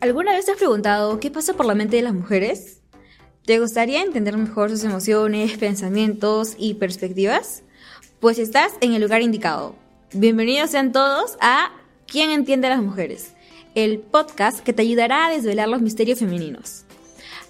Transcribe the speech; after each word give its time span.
¿alguna 0.00 0.32
vez 0.32 0.46
te 0.46 0.52
has 0.52 0.58
preguntado 0.58 1.20
qué 1.20 1.30
pasa 1.30 1.54
por 1.54 1.66
la 1.66 1.74
mente 1.74 1.96
de 1.96 2.02
las 2.02 2.14
mujeres? 2.14 2.80
¿Te 3.44 3.58
gustaría 3.58 4.02
entender 4.02 4.36
mejor 4.36 4.70
sus 4.70 4.84
emociones, 4.84 5.58
pensamientos 5.58 6.54
y 6.58 6.74
perspectivas? 6.74 7.62
Pues 8.18 8.38
estás 8.38 8.72
en 8.80 8.94
el 8.94 9.02
lugar 9.02 9.22
indicado. 9.22 9.74
Bienvenidos 10.12 10.70
sean 10.70 10.92
todos 10.92 11.36
a 11.40 11.72
¿Quién 12.06 12.30
entiende 12.30 12.66
a 12.66 12.70
las 12.70 12.82
mujeres? 12.82 13.34
El 13.74 14.00
podcast 14.00 14.60
que 14.60 14.72
te 14.72 14.82
ayudará 14.82 15.26
a 15.26 15.30
desvelar 15.30 15.68
los 15.68 15.80
misterios 15.80 16.18
femeninos. 16.18 16.84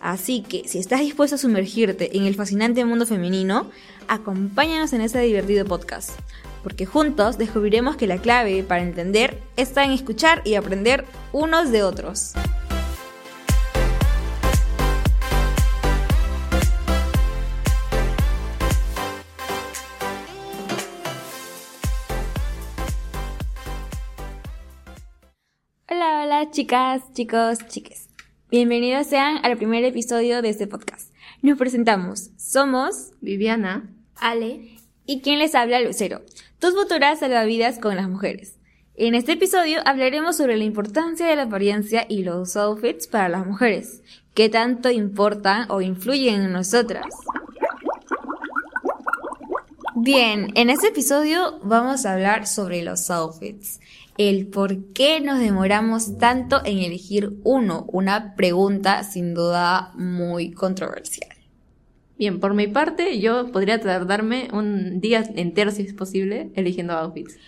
Así 0.00 0.42
que 0.42 0.68
si 0.68 0.78
estás 0.78 1.00
dispuesto 1.00 1.36
a 1.36 1.38
sumergirte 1.38 2.16
en 2.16 2.24
el 2.24 2.34
fascinante 2.34 2.84
mundo 2.84 3.06
femenino, 3.06 3.70
acompáñanos 4.08 4.92
en 4.92 5.00
este 5.00 5.20
divertido 5.20 5.64
podcast 5.64 6.10
porque 6.62 6.86
juntos 6.86 7.38
descubriremos 7.38 7.96
que 7.96 8.06
la 8.06 8.18
clave 8.18 8.62
para 8.62 8.82
entender 8.82 9.38
está 9.56 9.84
en 9.84 9.92
escuchar 9.92 10.42
y 10.44 10.54
aprender 10.54 11.04
unos 11.32 11.70
de 11.70 11.82
otros. 11.82 12.32
Hola, 25.88 26.22
hola 26.24 26.50
chicas, 26.50 27.02
chicos, 27.12 27.58
chiques. 27.68 28.08
Bienvenidos 28.50 29.06
sean 29.06 29.44
al 29.44 29.56
primer 29.56 29.84
episodio 29.84 30.42
de 30.42 30.48
este 30.48 30.66
podcast. 30.66 31.12
Nos 31.42 31.56
presentamos. 31.56 32.30
Somos 32.36 33.12
Viviana, 33.20 33.88
Ale 34.16 34.79
y 35.10 35.22
quien 35.22 35.40
les 35.40 35.56
habla 35.56 35.80
Lucero, 35.80 36.22
tus 36.60 36.72
futuras 36.72 37.18
salvavidas 37.18 37.80
con 37.80 37.96
las 37.96 38.08
mujeres. 38.08 38.54
En 38.94 39.16
este 39.16 39.32
episodio 39.32 39.80
hablaremos 39.84 40.36
sobre 40.36 40.56
la 40.56 40.62
importancia 40.62 41.26
de 41.26 41.34
la 41.34 41.42
apariencia 41.42 42.06
y 42.08 42.22
los 42.22 42.56
outfits 42.56 43.08
para 43.08 43.28
las 43.28 43.44
mujeres, 43.44 44.02
qué 44.34 44.48
tanto 44.48 44.88
importan 44.88 45.68
o 45.68 45.80
influyen 45.80 46.42
en 46.42 46.52
nosotras. 46.52 47.06
Bien, 49.96 50.52
en 50.54 50.70
este 50.70 50.88
episodio 50.88 51.58
vamos 51.64 52.06
a 52.06 52.12
hablar 52.12 52.46
sobre 52.46 52.84
los 52.84 53.10
outfits, 53.10 53.80
el 54.16 54.46
por 54.46 54.92
qué 54.92 55.20
nos 55.20 55.40
demoramos 55.40 56.18
tanto 56.18 56.64
en 56.64 56.78
elegir 56.78 57.32
uno, 57.42 57.84
una 57.88 58.36
pregunta 58.36 59.02
sin 59.02 59.34
duda 59.34 59.90
muy 59.96 60.52
controversial. 60.52 61.39
Bien, 62.20 62.38
por 62.38 62.52
mi 62.52 62.66
parte, 62.66 63.18
yo 63.18 63.50
podría 63.50 63.80
tardarme 63.80 64.48
un 64.52 65.00
día 65.00 65.24
entero, 65.36 65.70
si 65.70 65.84
es 65.84 65.94
posible, 65.94 66.50
eligiendo 66.54 66.92
outfits. 66.92 67.38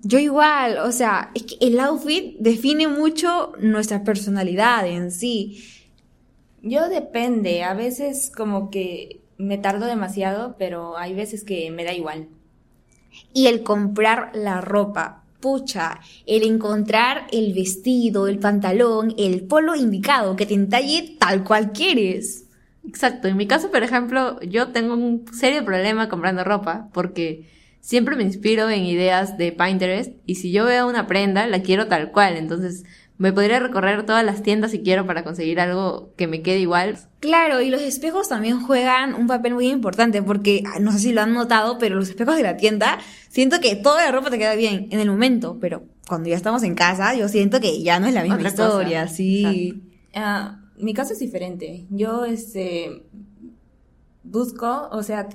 Yo 0.00 0.18
igual, 0.18 0.78
o 0.78 0.90
sea, 0.90 1.30
es 1.32 1.44
que 1.44 1.56
el 1.60 1.78
outfit 1.78 2.36
define 2.40 2.88
mucho 2.88 3.52
nuestra 3.60 4.02
personalidad 4.02 4.84
en 4.88 5.12
sí. 5.12 5.62
Yo 6.60 6.88
depende, 6.88 7.62
a 7.62 7.74
veces 7.74 8.32
como 8.36 8.68
que 8.68 9.20
me 9.38 9.58
tardo 9.58 9.86
demasiado, 9.86 10.56
pero 10.58 10.98
hay 10.98 11.14
veces 11.14 11.44
que 11.44 11.70
me 11.70 11.84
da 11.84 11.92
igual. 11.92 12.26
Y 13.32 13.46
el 13.46 13.62
comprar 13.62 14.32
la 14.34 14.60
ropa, 14.60 15.22
pucha, 15.38 16.00
el 16.26 16.42
encontrar 16.42 17.28
el 17.30 17.54
vestido, 17.54 18.26
el 18.26 18.40
pantalón, 18.40 19.14
el 19.18 19.42
polo 19.42 19.76
indicado 19.76 20.34
que 20.34 20.46
te 20.46 20.54
entalle 20.54 21.14
tal 21.20 21.44
cual 21.44 21.70
quieres. 21.70 22.43
Exacto. 22.94 23.26
En 23.26 23.36
mi 23.36 23.48
caso, 23.48 23.72
por 23.72 23.82
ejemplo, 23.82 24.40
yo 24.40 24.68
tengo 24.68 24.94
un 24.94 25.24
serio 25.32 25.64
problema 25.64 26.08
comprando 26.08 26.44
ropa 26.44 26.88
porque 26.92 27.50
siempre 27.80 28.14
me 28.14 28.22
inspiro 28.22 28.70
en 28.70 28.84
ideas 28.84 29.36
de 29.36 29.50
Pinterest 29.50 30.12
y 30.26 30.36
si 30.36 30.52
yo 30.52 30.64
veo 30.64 30.88
una 30.88 31.08
prenda, 31.08 31.48
la 31.48 31.60
quiero 31.60 31.88
tal 31.88 32.12
cual. 32.12 32.36
Entonces, 32.36 32.84
me 33.18 33.32
podría 33.32 33.58
recorrer 33.58 34.06
todas 34.06 34.24
las 34.24 34.44
tiendas 34.44 34.70
si 34.70 34.82
quiero 34.82 35.06
para 35.06 35.24
conseguir 35.24 35.58
algo 35.58 36.12
que 36.16 36.28
me 36.28 36.40
quede 36.40 36.60
igual. 36.60 36.96
Claro, 37.18 37.60
y 37.60 37.68
los 37.68 37.82
espejos 37.82 38.28
también 38.28 38.60
juegan 38.60 39.14
un 39.14 39.26
papel 39.26 39.54
muy 39.54 39.70
importante 39.70 40.22
porque, 40.22 40.62
no 40.80 40.92
sé 40.92 41.00
si 41.00 41.12
lo 41.12 41.22
han 41.22 41.34
notado, 41.34 41.78
pero 41.78 41.96
los 41.96 42.08
espejos 42.08 42.36
de 42.36 42.44
la 42.44 42.56
tienda, 42.56 43.00
siento 43.28 43.58
que 43.60 43.74
toda 43.74 44.04
la 44.04 44.12
ropa 44.12 44.30
te 44.30 44.38
queda 44.38 44.54
bien 44.54 44.86
en 44.92 45.00
el 45.00 45.10
momento, 45.10 45.58
pero 45.60 45.82
cuando 46.06 46.28
ya 46.28 46.36
estamos 46.36 46.62
en 46.62 46.76
casa, 46.76 47.16
yo 47.16 47.28
siento 47.28 47.60
que 47.60 47.82
ya 47.82 47.98
no 47.98 48.06
es 48.06 48.14
la 48.14 48.22
misma 48.22 48.40
historia, 48.40 49.08
sí 49.08 49.82
mi 50.76 50.94
caso 50.94 51.12
es 51.12 51.18
diferente. 51.18 51.86
Yo, 51.90 52.24
este, 52.24 53.04
busco, 54.22 54.88
o 54.90 55.02
sea, 55.02 55.28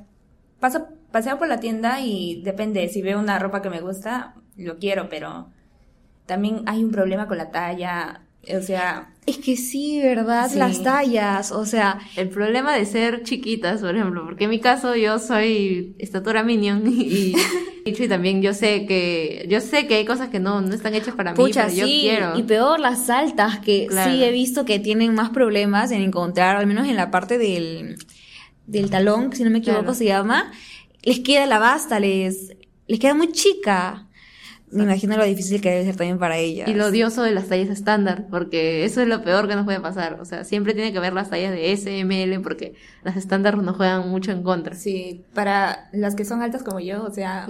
paso, 0.60 0.88
paseo 1.12 1.38
por 1.38 1.48
la 1.48 1.60
tienda 1.60 2.02
y 2.02 2.42
depende, 2.44 2.88
si 2.90 3.02
veo 3.02 3.20
una 3.20 3.40
ropa 3.40 3.62
que 3.62 3.70
me 3.70 3.82
gusta, 3.82 4.36
lo 4.58 4.78
quiero, 4.78 5.10
pero 5.10 5.50
también 6.26 6.64
hay 6.68 6.84
un 6.84 6.92
problema 6.92 7.28
con 7.28 7.38
la 7.38 7.52
talla, 7.52 8.28
o 8.48 8.62
sea... 8.62 9.10
Es 9.26 9.38
que 9.38 9.58
sí, 9.58 10.02
¿verdad? 10.02 10.52
Las 10.56 10.82
tallas, 10.82 11.52
o 11.52 11.66
sea... 11.66 12.00
El 12.16 12.30
problema 12.30 12.74
de 12.76 12.86
ser 12.86 13.24
chiquitas, 13.24 13.82
por 13.82 13.96
ejemplo, 13.96 14.26
porque 14.26 14.46
en 14.46 14.50
mi 14.50 14.60
caso 14.60 14.96
yo 14.96 15.20
soy 15.20 15.96
estatura 16.00 16.44
minion 16.44 16.84
y, 16.88 17.36
y 17.86 18.08
también 18.10 18.42
yo 18.42 18.54
sé 18.54 18.86
que 18.86 19.46
yo 19.50 19.62
sé 19.62 19.88
que 19.88 19.96
hay 19.96 20.06
cosas 20.06 20.30
que 20.30 20.40
no, 20.40 20.62
no 20.62 20.74
están 20.74 20.96
hechas 20.96 21.16
para 21.16 21.34
mí, 21.34 21.38
pero 21.38 21.70
yo 21.70 21.86
quiero. 21.86 22.38
Y 22.38 22.44
peor 22.44 22.80
las 22.80 23.10
altas, 23.10 23.60
que 23.60 23.88
sí 23.90 24.24
he 24.24 24.32
visto 24.32 24.66
que 24.66 24.80
tienen 24.80 25.14
más 25.14 25.30
problemas 25.30 25.92
en 25.92 26.02
encontrar, 26.02 26.56
al 26.56 26.66
menos 26.66 26.88
en 26.88 26.96
la 26.96 27.12
parte 27.12 27.38
del, 27.38 27.98
del 28.66 28.90
talón, 28.90 29.36
si 29.36 29.44
no 29.44 29.50
me 29.50 29.60
equivoco 29.60 29.94
se 29.94 30.06
llama, 30.06 30.52
les 31.04 31.20
queda 31.20 31.46
la 31.46 31.60
basta, 31.60 32.00
les, 32.00 32.56
les 32.88 33.00
queda 33.00 33.14
muy 33.14 33.32
chica. 33.32 34.08
Me 34.72 34.84
imagino 34.84 35.18
lo 35.18 35.26
difícil 35.26 35.62
que 35.62 35.70
debe 35.70 35.86
ser 35.86 35.96
también 35.96 36.20
para 36.20 36.38
ella. 36.38 36.66
Y 36.70 36.74
lo 36.74 36.88
odioso 36.88 37.24
de 37.24 37.32
las 37.32 37.48
tallas 37.48 37.70
estándar, 37.70 38.28
porque 38.30 38.86
eso 38.86 39.02
es 39.02 39.08
lo 39.08 39.24
peor 39.24 39.48
que 39.48 39.56
nos 39.56 39.66
puede 39.66 39.80
pasar. 39.80 40.20
O 40.22 40.26
sea, 40.26 40.44
siempre 40.44 40.74
tiene 40.74 40.94
que 40.94 41.00
ver 41.00 41.14
las 41.14 41.30
tallas 41.30 41.52
de 41.52 41.72
S, 41.72 42.00
M, 42.00 42.24
L, 42.24 42.40
porque 42.42 42.76
las 43.04 43.18
estándar 43.18 43.58
nos 43.58 43.78
juegan 43.78 44.10
mucho 44.10 44.32
en 44.32 44.44
contra. 44.44 44.76
Sí, 44.76 45.26
para 45.34 45.90
las 45.92 46.16
que 46.16 46.26
son 46.26 46.42
altas 46.42 46.64
como 46.64 46.80
yo, 46.80 47.04
o 47.04 47.12
sea, 47.12 47.48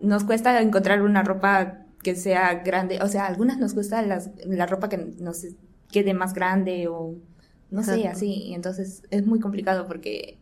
nos 0.00 0.24
cuesta 0.24 0.60
encontrar 0.60 1.02
una 1.02 1.22
ropa 1.22 1.78
que 2.02 2.14
sea 2.14 2.62
grande. 2.64 2.98
O 3.02 3.08
sea, 3.08 3.26
algunas 3.26 3.58
nos 3.58 3.74
gusta 3.74 4.02
las, 4.02 4.30
la 4.44 4.66
ropa 4.66 4.88
que 4.88 4.98
nos 4.98 5.46
quede 5.90 6.12
más 6.12 6.34
grande 6.34 6.88
o 6.88 7.16
no 7.70 7.82
sé, 7.82 8.06
así. 8.06 8.52
Entonces 8.54 9.02
es 9.10 9.26
muy 9.26 9.40
complicado 9.40 9.86
porque 9.86 10.38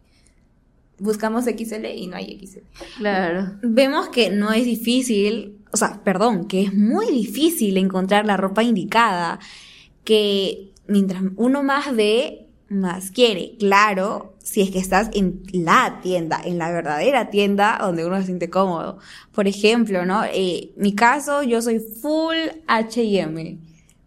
buscamos 0.99 1.45
XL 1.45 1.87
y 1.87 2.07
no 2.07 2.17
hay 2.17 2.39
XL. 2.47 2.61
Claro. 2.99 3.53
Vemos 3.63 4.09
que 4.09 4.31
no 4.31 4.53
es 4.53 4.65
difícil, 4.65 5.62
o 5.73 5.77
sea, 5.77 6.03
perdón, 6.05 6.47
que 6.47 6.63
es 6.63 6.75
muy 6.75 7.07
difícil 7.07 7.77
encontrar 7.79 8.27
la 8.27 8.37
ropa 8.37 8.63
indicada, 8.63 9.39
que 10.05 10.73
mientras 10.87 11.23
uno 11.37 11.63
más 11.63 11.95
ve, 11.97 12.47
más 12.69 13.11
quiere. 13.11 13.57
Claro, 13.59 14.35
si 14.39 14.63
es 14.63 14.71
que 14.71 14.79
estás 14.79 15.11
en 15.15 15.43
la 15.53 16.01
tienda, 16.03 16.41
en 16.45 16.59
la 16.59 16.71
verdadera 16.71 17.31
tienda 17.31 17.79
donde 17.81 18.05
uno 18.05 18.19
se 18.19 18.27
siente 18.27 18.51
cómodo. 18.51 18.99
Por 19.33 19.49
ejemplo, 19.49 20.05
¿no? 20.05 20.25
Eh, 20.25 20.73
mi 20.77 20.95
caso, 20.95 21.43
yo 21.43 21.63
soy 21.63 21.79
full 21.79 22.37
H&M. 22.67 23.59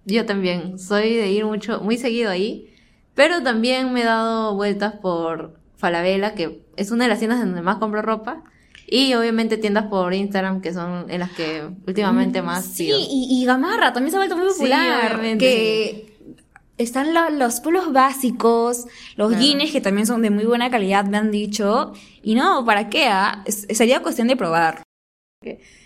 Yo 0.05 0.25
también, 0.25 0.77
soy 0.77 1.15
de 1.15 1.31
ir 1.31 1.45
mucho, 1.45 1.81
muy 1.81 1.97
seguido 1.97 2.29
ahí, 2.29 2.69
pero 3.15 3.41
también 3.41 3.91
me 3.91 4.01
he 4.01 4.05
dado 4.05 4.55
vueltas 4.55 4.93
por 4.95 5.55
Falabella, 5.77 6.35
que 6.35 6.63
es 6.75 6.91
una 6.91 7.05
de 7.05 7.09
las 7.09 7.19
tiendas 7.19 7.39
donde 7.39 7.61
más 7.61 7.77
compro 7.77 8.01
ropa. 8.01 8.43
Y 8.87 9.13
obviamente 9.15 9.57
tiendas 9.57 9.85
por 9.87 10.13
Instagram, 10.13 10.61
que 10.61 10.73
son 10.73 11.09
en 11.09 11.19
las 11.19 11.31
que 11.31 11.67
últimamente 11.87 12.41
mm, 12.41 12.45
más 12.45 12.65
Sí, 12.65 12.91
y, 12.91 13.43
Gamarra 13.45 13.93
también 13.93 14.11
se 14.11 14.17
ha 14.17 14.19
vuelto 14.19 14.37
muy 14.37 14.47
popular. 14.47 15.37
que 15.37 16.15
están 16.77 17.13
los 17.39 17.61
polos 17.61 17.93
básicos, 17.93 18.85
los 19.15 19.37
jeans 19.39 19.71
que 19.71 19.81
también 19.81 20.05
son 20.05 20.21
de 20.21 20.29
muy 20.29 20.45
buena 20.45 20.69
calidad, 20.69 21.05
me 21.05 21.17
han 21.17 21.31
dicho. 21.31 21.93
Y 22.21 22.35
no, 22.35 22.65
¿para 22.65 22.89
qué? 22.89 23.05
Ah? 23.07 23.43
sería 23.47 24.01
cuestión 24.01 24.27
de 24.27 24.35
probar. 24.35 24.83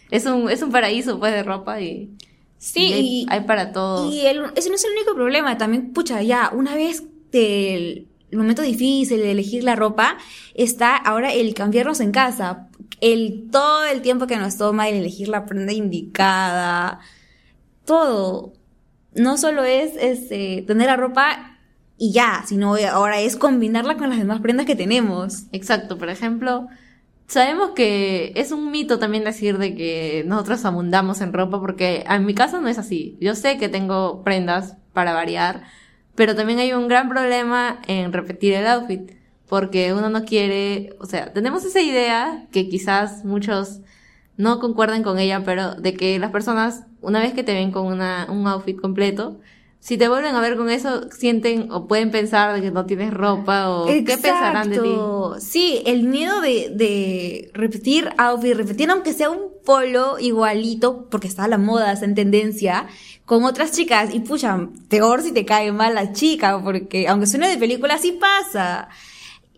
Es 0.10 0.26
un, 0.26 0.50
es 0.50 0.62
un 0.62 0.72
paraíso, 0.72 1.20
pues, 1.20 1.34
de 1.34 1.44
ropa 1.44 1.82
y... 1.82 2.12
Sí, 2.58 3.26
hay, 3.30 3.42
para 3.42 3.72
todos. 3.72 4.14
Y 4.14 4.26
ese 4.26 4.70
no 4.70 4.76
es 4.76 4.84
el 4.84 4.92
único 4.92 5.16
problema. 5.16 5.58
También, 5.58 5.94
pucha, 5.94 6.22
ya, 6.22 6.52
una 6.54 6.76
vez 6.76 7.04
del 7.32 8.08
el 8.32 8.38
momento 8.38 8.62
difícil 8.62 9.20
de 9.20 9.32
elegir 9.32 9.64
la 9.64 9.76
ropa, 9.76 10.18
está 10.54 10.96
ahora 10.96 11.34
el 11.34 11.54
cambiarnos 11.54 12.00
en 12.00 12.12
casa. 12.12 12.69
El, 13.02 13.50
todo 13.52 13.86
el 13.86 14.02
tiempo 14.02 14.28
que 14.28 14.38
nos 14.38 14.58
toma 14.58 14.90
el 14.90 14.96
elegir 14.96 15.30
la 15.30 15.46
prenda 15.46 15.74
indicada. 15.74 17.00
Todo. 17.86 18.54
No 19.16 19.38
solo 19.38 19.64
es 19.64 19.94
este, 20.00 20.64
tener 20.68 20.88
la 20.88 20.98
ropa 20.98 21.58
y 21.98 22.12
ya, 22.12 22.44
sino 22.48 22.76
ahora 22.92 23.20
es 23.20 23.36
combinarla 23.36 23.98
con 23.98 24.10
las 24.10 24.20
demás 24.20 24.42
prendas 24.42 24.66
que 24.66 24.76
tenemos. 24.76 25.44
Exacto. 25.52 25.98
Por 25.98 26.10
ejemplo, 26.10 26.68
sabemos 27.28 27.72
que 27.72 28.34
es 28.36 28.52
un 28.52 28.72
mito 28.72 29.00
también 29.00 29.24
decir 29.24 29.58
de 29.58 29.76
que 29.76 30.24
nosotros 30.28 30.64
abundamos 30.66 31.22
en 31.22 31.34
ropa 31.34 31.60
porque 31.60 32.06
en 32.10 32.26
mi 32.26 32.34
caso 32.34 32.62
no 32.62 32.68
es 32.68 32.78
así. 32.78 33.18
Yo 33.20 33.36
sé 33.36 33.58
que 33.58 33.70
tengo 33.70 34.24
prendas 34.24 34.76
para 34.94 35.14
variar 35.14 35.64
pero 36.20 36.36
también 36.36 36.60
hay 36.60 36.74
un 36.74 36.90
gran 36.90 37.08
problema 37.08 37.80
en 37.88 38.12
repetir 38.12 38.54
el 38.54 38.68
outfit, 38.68 39.10
porque 39.50 39.94
uno 39.94 40.10
no 40.10 40.24
quiere, 40.24 40.96
o 41.00 41.08
sea, 41.08 41.34
tenemos 41.34 41.66
esa 41.66 41.82
idea 41.82 42.48
que 42.52 42.70
quizás 42.70 43.26
muchos 43.26 43.80
no 44.38 44.60
concuerden 44.60 45.04
con 45.04 45.20
ella, 45.20 45.44
pero 45.44 45.74
de 45.74 45.96
que 45.96 46.20
las 46.20 46.32
personas, 46.32 46.84
una 47.02 47.20
vez 47.20 47.34
que 47.34 47.44
te 47.44 47.54
ven 47.54 47.72
con 47.72 47.88
una, 47.88 48.28
un 48.30 48.48
outfit 48.48 48.80
completo, 48.80 49.40
si 49.82 49.98
te 49.98 50.08
vuelven 50.08 50.36
a 50.36 50.42
ver 50.42 50.56
con 50.56 50.70
eso, 50.70 51.10
sienten 51.10 51.72
o 51.72 51.88
pueden 51.88 52.12
pensar 52.12 52.54
de 52.54 52.62
que 52.62 52.70
no 52.70 52.86
tienes 52.86 53.14
ropa 53.14 53.70
o 53.70 53.88
qué 53.88 54.04
pensarán 54.04 54.70
de 54.70 54.80
ti. 54.80 54.90
Sí, 55.40 55.82
el 55.86 56.04
miedo 56.04 56.42
de, 56.42 56.70
de 56.76 57.50
repetir 57.54 58.10
outfit, 58.18 58.56
repetir 58.56 58.92
aunque 58.92 59.14
sea 59.14 59.30
un 59.30 59.50
polo 59.66 60.20
igualito, 60.20 61.08
porque 61.10 61.28
está 61.28 61.46
a 61.46 61.48
la 61.48 61.58
moda, 61.58 61.94
está 61.94 62.06
en 62.06 62.16
tendencia, 62.16 62.88
con 63.26 63.46
otras 63.46 63.72
chicas. 63.72 64.14
Y 64.14 64.20
pucha, 64.20 64.68
peor 64.90 65.22
si 65.22 65.32
te 65.32 65.46
cae 65.46 65.72
mal 65.72 65.96
la 65.96 66.12
chica, 66.12 66.62
porque 66.62 67.08
aunque 67.08 67.26
suene 67.26 67.50
de 67.50 67.58
película, 67.58 67.98
sí 67.98 68.12
pasa. 68.12 68.90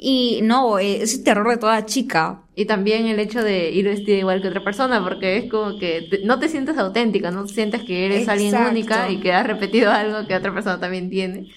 Y 0.03 0.39
no, 0.41 0.79
es 0.79 1.13
el 1.13 1.23
terror 1.23 1.47
de 1.47 1.57
toda 1.57 1.85
chica. 1.85 2.41
Y 2.55 2.65
también 2.65 3.05
el 3.05 3.19
hecho 3.19 3.43
de 3.43 3.69
ir 3.69 3.85
vestida 3.85 4.17
igual 4.17 4.41
que 4.41 4.47
otra 4.47 4.63
persona, 4.63 5.03
porque 5.03 5.37
es 5.37 5.51
como 5.51 5.77
que 5.77 6.21
no 6.23 6.39
te 6.39 6.49
sientes 6.49 6.75
auténtica, 6.79 7.29
no 7.29 7.47
sientes 7.47 7.83
que 7.83 8.07
eres 8.07 8.27
alguien 8.27 8.55
única 8.55 9.11
y 9.11 9.19
que 9.19 9.31
has 9.31 9.45
repetido 9.45 9.91
algo 9.91 10.25
que 10.27 10.35
otra 10.35 10.51
persona 10.51 10.79
también 10.79 11.11
tiene. 11.11 11.49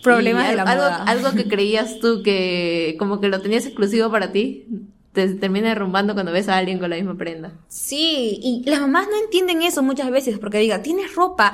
Problemas 0.00 0.48
de 0.48 0.54
la 0.54 0.62
algo, 0.62 0.84
moda. 0.84 1.02
algo 1.02 1.32
que 1.32 1.48
creías 1.48 1.98
tú 1.98 2.22
que 2.22 2.94
como 3.00 3.20
que 3.20 3.26
lo 3.26 3.40
tenías 3.40 3.66
exclusivo 3.66 4.12
para 4.12 4.30
ti, 4.30 4.66
te 5.12 5.34
termina 5.34 5.70
derrumbando 5.70 6.14
cuando 6.14 6.30
ves 6.30 6.48
a 6.48 6.56
alguien 6.56 6.78
con 6.78 6.90
la 6.90 6.96
misma 6.96 7.16
prenda. 7.16 7.50
Sí, 7.66 8.38
y 8.40 8.62
las 8.70 8.80
mamás 8.80 9.08
no 9.08 9.18
entienden 9.24 9.62
eso 9.62 9.82
muchas 9.82 10.08
veces, 10.12 10.38
porque 10.38 10.58
diga, 10.58 10.82
tienes 10.82 11.16
ropa, 11.16 11.52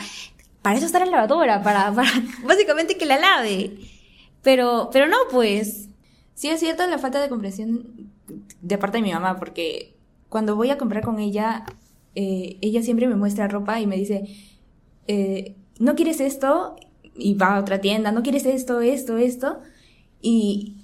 para 0.61 0.76
eso 0.76 0.85
está 0.85 0.99
en 0.99 1.11
la 1.11 1.23
lavadora, 1.23 1.62
para, 1.62 1.90
para 1.90 2.11
básicamente 2.44 2.99
que 2.99 3.06
la 3.06 3.19
lave. 3.19 3.79
Pero, 4.43 4.90
pero 4.93 5.08
no, 5.08 5.17
pues. 5.31 5.88
Sí, 6.34 6.48
es 6.48 6.60
cierto 6.60 6.86
la 6.86 6.98
falta 6.98 7.20
de 7.22 7.28
comprensión 7.28 8.10
de 8.60 8.78
parte 8.78 8.98
de 8.98 9.02
mi 9.02 9.12
mamá, 9.12 9.36
porque 9.36 9.94
cuando 10.28 10.56
voy 10.56 10.70
a 10.70 10.78
comprar 10.78 11.04
con 11.04 11.20
ella, 11.20 11.64
eh, 12.14 12.58
ella 12.60 12.82
siempre 12.82 13.06
me 13.06 13.14
muestra 13.14 13.48
ropa 13.48 13.81
y 13.81 13.86
me 13.86 13.96
dice, 13.96 14.25
eh, 15.06 15.54
¿no 15.78 15.94
quieres 15.94 16.20
esto? 16.20 16.76
Y 17.16 17.34
va 17.34 17.56
a 17.56 17.60
otra 17.60 17.81
tienda, 17.81 18.10
¿no 18.10 18.22
quieres 18.22 18.46
esto, 18.46 18.81
esto, 18.81 19.16
esto? 19.16 19.60
Y... 20.20 20.76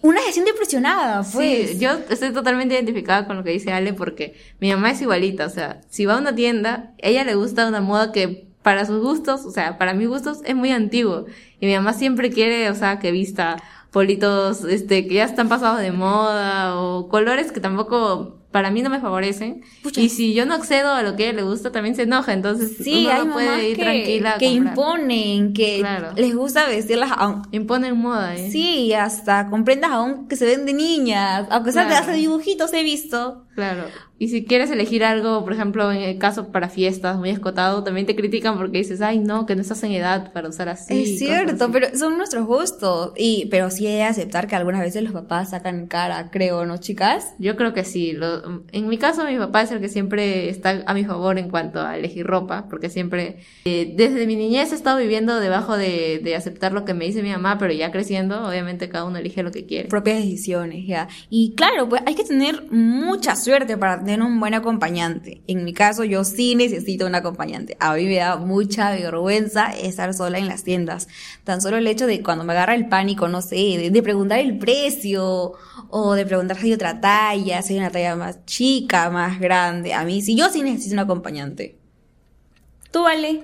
Una 0.00 0.20
gestión 0.20 0.44
depresionada, 0.44 1.24
pues. 1.32 1.70
Sí, 1.70 1.78
yo 1.78 1.90
estoy 2.08 2.32
totalmente 2.32 2.74
identificada 2.74 3.26
con 3.26 3.36
lo 3.36 3.42
que 3.42 3.50
dice 3.50 3.72
Ale 3.72 3.94
porque 3.94 4.36
mi 4.60 4.70
mamá 4.70 4.92
es 4.92 5.00
igualita, 5.00 5.46
o 5.46 5.50
sea, 5.50 5.80
si 5.88 6.04
va 6.04 6.14
a 6.14 6.18
una 6.18 6.34
tienda, 6.34 6.94
a 7.02 7.08
ella 7.08 7.24
le 7.24 7.34
gusta 7.34 7.66
una 7.66 7.80
moda 7.80 8.12
que 8.12 8.46
para 8.62 8.84
sus 8.84 9.00
gustos, 9.00 9.44
o 9.44 9.50
sea, 9.50 9.78
para 9.78 9.94
mis 9.94 10.06
gustos 10.06 10.40
es 10.44 10.54
muy 10.54 10.70
antiguo. 10.70 11.24
Y 11.58 11.66
mi 11.66 11.74
mamá 11.74 11.94
siempre 11.94 12.30
quiere, 12.30 12.70
o 12.70 12.74
sea, 12.74 12.98
que 12.98 13.10
vista 13.10 13.56
politos 13.90 14.64
este 14.64 15.06
que 15.08 15.14
ya 15.14 15.24
están 15.24 15.48
pasados 15.48 15.80
de 15.80 15.92
moda 15.92 16.78
o 16.80 17.08
colores 17.08 17.52
que 17.52 17.60
tampoco 17.60 18.34
para 18.50 18.70
mí 18.70 18.80
no 18.80 18.88
me 18.88 18.98
favorecen. 19.00 19.62
Y 19.94 20.08
si 20.08 20.32
yo 20.32 20.46
no 20.46 20.54
accedo 20.54 20.92
a 20.92 21.02
lo 21.02 21.16
que 21.16 21.24
a 21.24 21.26
ella 21.28 21.36
le 21.36 21.42
gusta, 21.42 21.70
también 21.70 21.94
se 21.94 22.02
enoja. 22.02 22.32
Entonces, 22.32 22.78
sí, 22.82 23.04
uno 23.06 23.10
hay 23.14 23.26
no 23.26 23.32
puede 23.34 23.68
ir 23.70 23.76
que, 23.76 23.82
tranquila. 23.82 24.30
A 24.32 24.38
que 24.38 24.46
comprar. 24.54 24.68
imponen, 24.72 25.52
que 25.52 25.78
Claro. 25.80 26.12
les 26.16 26.34
gusta 26.34 26.66
vestirlas 26.66 27.10
a, 27.12 27.42
Imponen 27.52 27.96
moda, 27.98 28.34
¿eh? 28.36 28.50
Sí, 28.50 28.94
hasta 28.94 29.50
con 29.50 29.64
prendas 29.64 29.90
aún 29.90 30.28
que 30.28 30.36
se 30.36 30.46
ven 30.46 30.64
de 30.64 30.72
niñas, 30.72 31.46
aunque 31.50 31.72
sea 31.72 31.82
de 31.82 31.88
Claro. 31.88 32.04
hace 32.04 32.12
dibujitos 32.14 32.72
he 32.72 32.82
visto. 32.82 33.44
Claro. 33.54 33.84
Y 34.20 34.28
si 34.28 34.44
quieres 34.44 34.70
elegir 34.70 35.04
algo, 35.04 35.44
por 35.44 35.52
ejemplo, 35.52 35.92
en 35.92 36.02
el 36.02 36.18
caso 36.18 36.48
para 36.48 36.68
fiestas, 36.68 37.16
muy 37.18 37.30
escotado, 37.30 37.84
también 37.84 38.04
te 38.06 38.16
critican 38.16 38.56
porque 38.58 38.78
dices, 38.78 39.00
ay, 39.00 39.20
no, 39.20 39.46
que 39.46 39.54
no 39.54 39.62
estás 39.62 39.82
en 39.84 39.92
edad 39.92 40.32
para 40.32 40.48
usar 40.48 40.68
así. 40.68 41.02
es 41.14 41.18
cierto, 41.20 41.64
así. 41.66 41.72
pero 41.72 41.96
son 41.96 42.16
nuestros 42.18 42.44
gustos. 42.46 43.12
Y, 43.16 43.46
pero 43.50 43.70
sí 43.70 43.86
he 43.86 43.90
de 43.90 44.02
aceptar 44.02 44.48
que 44.48 44.56
algunas 44.56 44.80
veces 44.80 45.02
los 45.04 45.12
papás 45.12 45.50
sacan 45.50 45.86
cara, 45.86 46.30
creo, 46.32 46.66
¿no, 46.66 46.78
chicas? 46.78 47.32
Yo 47.38 47.54
creo 47.56 47.72
que 47.74 47.84
sí. 47.84 48.12
Lo- 48.12 48.62
en 48.72 48.88
mi 48.88 48.98
caso, 48.98 49.24
mi 49.24 49.38
papá 49.38 49.62
es 49.62 49.70
el 49.70 49.80
que 49.80 49.88
siempre 49.88 50.48
está 50.48 50.82
a 50.86 50.94
mi 50.94 51.04
favor 51.04 51.38
en 51.38 51.48
cuanto 51.48 51.80
a 51.80 51.96
elegir 51.96 52.26
ropa, 52.26 52.66
porque 52.68 52.90
siempre, 52.90 53.36
eh, 53.66 53.94
desde 53.96 54.26
mi 54.26 54.34
niñez 54.34 54.72
he 54.72 54.74
estado 54.74 54.98
viviendo 54.98 55.38
debajo 55.38 55.76
de, 55.76 56.20
de 56.24 56.34
aceptar 56.34 56.72
lo 56.72 56.84
que 56.84 56.92
me 56.94 57.04
dice 57.04 57.22
mi 57.22 57.30
mamá, 57.30 57.56
pero 57.58 57.72
ya 57.72 57.92
creciendo, 57.92 58.48
obviamente 58.48 58.88
cada 58.88 59.04
uno 59.04 59.18
elige 59.18 59.44
lo 59.44 59.52
que 59.52 59.64
quiere. 59.64 59.88
Propias 59.88 60.18
decisiones, 60.18 60.86
ya. 60.86 61.06
Y 61.30 61.54
claro, 61.54 61.88
pues 61.88 62.02
hay 62.04 62.14
que 62.16 62.24
tener 62.24 62.64
mucha 62.72 63.36
suerte 63.36 63.76
para 63.76 64.07
tener 64.08 64.22
un 64.24 64.40
buen 64.40 64.54
acompañante. 64.54 65.42
En 65.46 65.64
mi 65.64 65.74
caso, 65.74 66.02
yo 66.02 66.24
sí 66.24 66.54
necesito 66.54 67.06
un 67.06 67.14
acompañante. 67.14 67.76
A 67.78 67.94
mí 67.94 68.06
me 68.06 68.16
da 68.16 68.36
mucha 68.36 68.90
vergüenza 68.90 69.70
estar 69.76 70.14
sola 70.14 70.38
en 70.38 70.48
las 70.48 70.64
tiendas. 70.64 71.08
Tan 71.44 71.60
solo 71.60 71.76
el 71.76 71.86
hecho 71.86 72.06
de 72.06 72.22
cuando 72.22 72.42
me 72.42 72.54
agarra 72.54 72.74
el 72.74 72.88
pánico, 72.88 73.28
no 73.28 73.42
sé, 73.42 73.56
de, 73.56 73.90
de 73.90 74.02
preguntar 74.02 74.38
el 74.38 74.58
precio 74.58 75.52
o 75.90 76.14
de 76.14 76.24
preguntar 76.24 76.56
si 76.56 76.68
hay 76.68 76.72
otra 76.72 77.02
talla, 77.02 77.60
si 77.60 77.74
hay 77.74 77.80
una 77.80 77.90
talla 77.90 78.16
más 78.16 78.46
chica, 78.46 79.10
más 79.10 79.38
grande. 79.38 79.92
A 79.92 80.04
mí 80.04 80.22
sí, 80.22 80.34
yo 80.34 80.48
sí 80.48 80.62
necesito 80.62 80.94
un 80.94 81.00
acompañante. 81.00 81.76
¿Tú, 82.90 83.02
vale? 83.02 83.42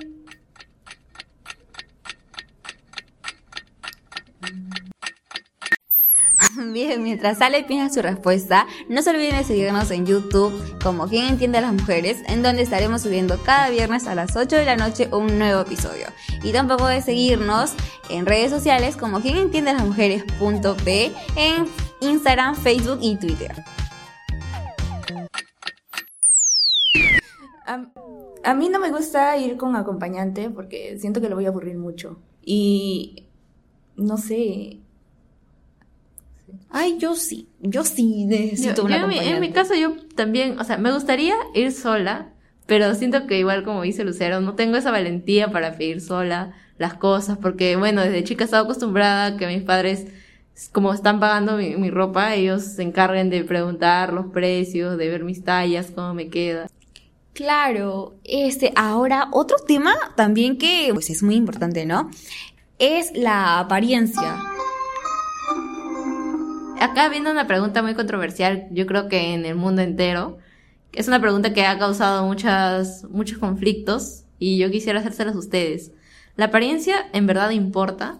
Bien, 6.72 7.02
mientras 7.02 7.38
sale 7.38 7.64
piensa 7.64 7.92
su 7.92 8.02
respuesta, 8.02 8.66
no 8.88 9.02
se 9.02 9.10
olviden 9.10 9.38
de 9.38 9.44
seguirnos 9.44 9.90
en 9.90 10.06
YouTube 10.06 10.52
como 10.82 11.08
Quien 11.08 11.26
Entiende 11.26 11.58
a 11.58 11.62
las 11.62 11.72
Mujeres, 11.72 12.22
en 12.26 12.42
donde 12.42 12.62
estaremos 12.62 13.02
subiendo 13.02 13.42
cada 13.42 13.70
viernes 13.70 14.06
a 14.06 14.14
las 14.14 14.36
8 14.36 14.56
de 14.56 14.64
la 14.64 14.76
noche 14.76 15.08
un 15.12 15.38
nuevo 15.38 15.62
episodio. 15.62 16.06
Y 16.42 16.52
tampoco 16.52 16.86
de 16.86 17.02
seguirnos 17.02 17.74
en 18.10 18.26
redes 18.26 18.50
sociales 18.50 18.96
como 18.96 19.20
Quien 19.20 19.36
Entiende 19.36 19.70
a 19.70 19.74
las 19.74 19.84
Mujeres.p 19.84 21.12
en 21.36 21.66
Instagram, 22.00 22.56
Facebook 22.56 22.98
y 23.00 23.16
Twitter. 23.16 23.54
A 28.44 28.54
mí 28.54 28.68
no 28.68 28.78
me 28.78 28.90
gusta 28.90 29.36
ir 29.38 29.56
con 29.56 29.74
acompañante 29.74 30.50
porque 30.50 30.98
siento 30.98 31.20
que 31.20 31.30
lo 31.30 31.34
voy 31.34 31.46
a 31.46 31.48
aburrir 31.48 31.78
mucho. 31.78 32.18
Y 32.42 33.26
no 33.96 34.18
sé. 34.18 34.83
Ay, 36.76 36.98
yo 36.98 37.14
sí, 37.14 37.48
yo 37.60 37.84
sí 37.84 38.24
necesito 38.24 38.74
Yo- 38.76 38.84
un 38.84 38.90
yo 38.90 38.96
en, 38.96 39.02
mi, 39.08 39.14
acompañante. 39.14 39.30
en 39.36 39.40
mi 39.40 39.52
caso 39.52 39.74
yo 39.74 39.94
también, 40.16 40.58
o 40.58 40.64
sea, 40.64 40.76
me 40.76 40.90
gustaría 40.92 41.34
ir 41.54 41.70
sola, 41.72 42.32
pero 42.66 42.94
siento 42.96 43.26
que 43.28 43.38
igual 43.38 43.62
como 43.62 43.82
dice 43.82 44.02
Lucero, 44.04 44.40
no 44.40 44.54
tengo 44.54 44.76
esa 44.76 44.90
valentía 44.90 45.52
para 45.52 45.76
pedir 45.76 46.00
sola 46.00 46.52
las 46.76 46.94
cosas, 46.94 47.38
porque 47.38 47.76
bueno, 47.76 48.00
desde 48.02 48.24
chica 48.24 48.42
he 48.42 48.46
estado 48.46 48.64
acostumbrada 48.64 49.26
a 49.26 49.36
que 49.36 49.46
mis 49.46 49.62
padres, 49.62 50.06
como 50.72 50.92
están 50.92 51.20
pagando 51.20 51.56
mi, 51.56 51.76
mi 51.76 51.90
ropa, 51.90 52.34
ellos 52.34 52.62
se 52.64 52.82
encarguen 52.82 53.30
de 53.30 53.44
preguntar 53.44 54.12
los 54.12 54.26
precios, 54.32 54.98
de 54.98 55.08
ver 55.08 55.22
mis 55.22 55.44
tallas, 55.44 55.92
cómo 55.94 56.12
me 56.14 56.28
queda. 56.28 56.66
Claro, 57.34 58.14
este, 58.24 58.72
ahora 58.74 59.28
otro 59.32 59.56
tema 59.66 59.94
también 60.16 60.56
que 60.58 60.90
pues 60.92 61.10
es 61.10 61.22
muy 61.22 61.36
importante, 61.36 61.84
¿no? 61.86 62.10
Es 62.80 63.12
la 63.14 63.58
apariencia. 63.60 64.36
Acá 66.80 67.08
viene 67.08 67.30
una 67.30 67.46
pregunta 67.46 67.82
muy 67.82 67.94
controversial, 67.94 68.66
yo 68.70 68.86
creo 68.86 69.08
que 69.08 69.34
en 69.34 69.44
el 69.46 69.54
mundo 69.54 69.82
entero. 69.82 70.38
Es 70.92 71.08
una 71.08 71.20
pregunta 71.20 71.52
que 71.52 71.66
ha 71.66 71.78
causado 71.78 72.24
muchas, 72.26 73.04
muchos 73.10 73.38
conflictos 73.38 74.24
y 74.38 74.58
yo 74.58 74.70
quisiera 74.70 75.00
hacérselas 75.00 75.34
a 75.34 75.38
ustedes. 75.38 75.92
¿La 76.36 76.46
apariencia 76.46 77.06
en 77.12 77.26
verdad 77.26 77.50
importa? 77.50 78.18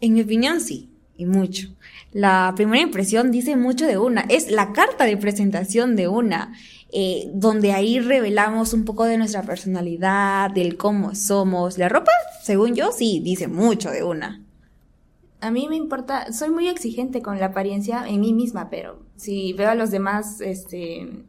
En 0.00 0.14
mi 0.14 0.22
opinión, 0.22 0.60
sí, 0.60 0.90
y 1.16 1.26
mucho. 1.26 1.68
La 2.12 2.52
primera 2.56 2.82
impresión 2.82 3.30
dice 3.30 3.56
mucho 3.56 3.86
de 3.86 3.98
una, 3.98 4.22
es 4.28 4.50
la 4.50 4.72
carta 4.72 5.04
de 5.04 5.16
presentación 5.16 5.96
de 5.96 6.08
una, 6.08 6.52
eh, 6.92 7.30
donde 7.32 7.72
ahí 7.72 8.00
revelamos 8.00 8.72
un 8.72 8.84
poco 8.84 9.04
de 9.04 9.18
nuestra 9.18 9.42
personalidad, 9.42 10.50
del 10.50 10.76
cómo 10.76 11.14
somos. 11.14 11.78
La 11.78 11.88
ropa, 11.88 12.12
según 12.42 12.74
yo, 12.74 12.92
sí, 12.92 13.20
dice 13.24 13.48
mucho 13.48 13.90
de 13.90 14.02
una. 14.02 14.42
A 15.42 15.50
mí 15.50 15.66
me 15.68 15.76
importa, 15.76 16.32
soy 16.32 16.50
muy 16.50 16.68
exigente 16.68 17.20
con 17.20 17.40
la 17.40 17.46
apariencia 17.46 18.08
en 18.08 18.20
mí 18.20 18.32
misma, 18.32 18.70
pero 18.70 19.02
si 19.16 19.52
veo 19.54 19.70
a 19.70 19.74
los 19.74 19.90
demás, 19.90 20.40
este, 20.40 21.24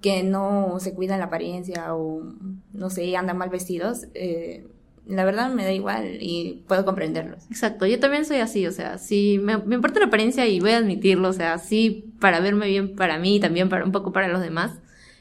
que 0.00 0.24
no 0.24 0.78
se 0.80 0.94
cuidan 0.94 1.20
la 1.20 1.26
apariencia 1.26 1.94
o, 1.94 2.24
no 2.72 2.90
sé, 2.90 3.16
andan 3.16 3.38
mal 3.38 3.48
vestidos, 3.48 4.08
eh, 4.14 4.66
la 5.06 5.24
verdad 5.24 5.52
me 5.52 5.64
da 5.64 5.72
igual 5.72 6.18
y 6.20 6.64
puedo 6.66 6.84
comprenderlos. 6.84 7.44
Exacto, 7.50 7.86
yo 7.86 8.00
también 8.00 8.24
soy 8.24 8.38
así, 8.38 8.66
o 8.66 8.72
sea, 8.72 8.98
sí, 8.98 9.38
me, 9.40 9.58
me 9.58 9.76
importa 9.76 10.00
la 10.00 10.06
apariencia 10.06 10.48
y 10.48 10.58
voy 10.58 10.72
a 10.72 10.78
admitirlo, 10.78 11.28
o 11.28 11.32
sea, 11.32 11.58
sí, 11.58 12.12
para 12.18 12.40
verme 12.40 12.66
bien 12.66 12.96
para 12.96 13.18
mí 13.18 13.36
y 13.36 13.40
también 13.40 13.68
para 13.68 13.84
un 13.84 13.92
poco 13.92 14.12
para 14.12 14.26
los 14.26 14.40
demás. 14.40 14.72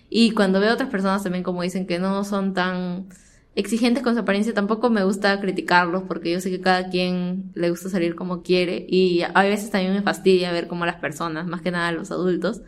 Y 0.10 0.32
cuando 0.32 0.60
veo 0.60 0.72
a 0.72 0.74
otras 0.74 0.90
personas 0.90 1.22
también 1.22 1.44
como 1.44 1.62
dicen 1.62 1.86
que 1.86 2.00
no 2.00 2.24
son 2.24 2.56
tan 2.56 3.08
exigentes 3.56 4.04
con 4.04 4.14
su 4.14 4.22
apariencia, 4.22 4.54
tampoco 4.54 4.90
me 4.90 5.04
gusta 5.04 5.40
criticarlos 5.40 6.04
porque 6.04 6.32
yo 6.32 6.40
sé 6.40 6.50
que 6.50 6.62
cada 6.62 6.90
quien 6.90 7.52
le 7.56 7.70
gusta 7.70 7.90
salir 7.90 8.16
como 8.16 8.42
quiere 8.42 8.86
y 8.88 9.22
a 9.22 9.44
veces 9.44 9.72
también 9.72 9.94
me 9.94 10.02
fastidia 10.02 10.52
ver 10.52 10.68
cómo 10.68 10.86
las 10.86 10.96
personas, 10.96 11.48
más 11.48 11.62
que 11.62 11.72
nada 11.72 11.92
los 11.92 12.12
adultos, 12.12 12.62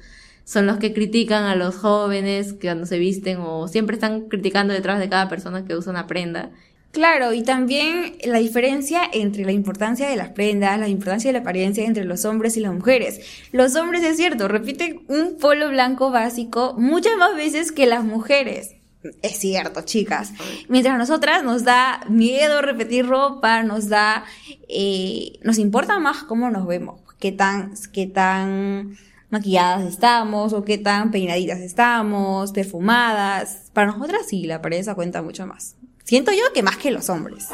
son 0.43 0.65
los 0.65 0.77
que 0.77 0.93
critican 0.93 1.45
a 1.45 1.55
los 1.55 1.75
jóvenes 1.75 2.53
que 2.53 2.67
cuando 2.67 2.85
se 2.85 2.99
visten 2.99 3.37
o 3.39 3.67
siempre 3.67 3.95
están 3.95 4.27
criticando 4.27 4.73
detrás 4.73 4.99
de 4.99 5.09
cada 5.09 5.29
persona 5.29 5.65
que 5.65 5.75
usa 5.75 5.91
una 5.91 6.07
prenda 6.07 6.51
Claro, 6.91 7.31
y 7.31 7.41
también 7.43 8.17
la 8.25 8.39
diferencia 8.39 9.01
entre 9.13 9.45
la 9.45 9.53
importancia 9.53 10.09
de 10.09 10.17
las 10.17 10.29
prendas, 10.29 10.77
la 10.77 10.89
importancia 10.89 11.29
de 11.29 11.33
la 11.33 11.39
apariencia 11.39 11.85
entre 11.85 12.03
los 12.03 12.25
hombres 12.25 12.57
y 12.57 12.59
las 12.59 12.73
mujeres. 12.73 13.21
Los 13.53 13.77
hombres, 13.77 14.03
es 14.03 14.17
cierto, 14.17 14.49
repiten 14.49 15.05
un 15.07 15.37
polo 15.37 15.69
blanco 15.69 16.11
básico 16.11 16.75
muchas 16.77 17.15
más 17.17 17.33
veces 17.37 17.71
que 17.71 17.85
las 17.85 18.03
mujeres. 18.03 18.75
Es 19.21 19.37
cierto, 19.37 19.81
chicas. 19.81 20.31
Mientras 20.67 20.95
a 20.95 20.97
nosotras 20.97 21.43
nos 21.43 21.63
da 21.63 22.01
miedo 22.09 22.61
repetir 22.61 23.07
ropa, 23.07 23.63
nos 23.63 23.89
da, 23.89 24.25
eh, 24.67 25.39
nos 25.43 25.57
importa 25.57 25.99
más 25.99 26.23
cómo 26.23 26.49
nos 26.49 26.67
vemos, 26.67 27.01
qué 27.19 27.31
tan, 27.31 27.73
qué 27.91 28.07
tan 28.07 28.97
maquilladas 29.31 29.85
estamos 29.85 30.53
o 30.53 30.63
qué 30.63 30.77
tan 30.77 31.09
peinaditas 31.09 31.59
estamos, 31.59 32.51
perfumadas. 32.51 33.71
Para 33.73 33.87
nosotras 33.87 34.21
sí, 34.27 34.45
la 34.45 34.55
apariencia 34.55 34.93
cuenta 34.93 35.21
mucho 35.21 35.47
más. 35.47 35.75
Siento 36.03 36.31
yo 36.31 36.43
que 36.53 36.61
más 36.61 36.77
que 36.77 36.91
los 36.91 37.09
hombres. 37.09 37.47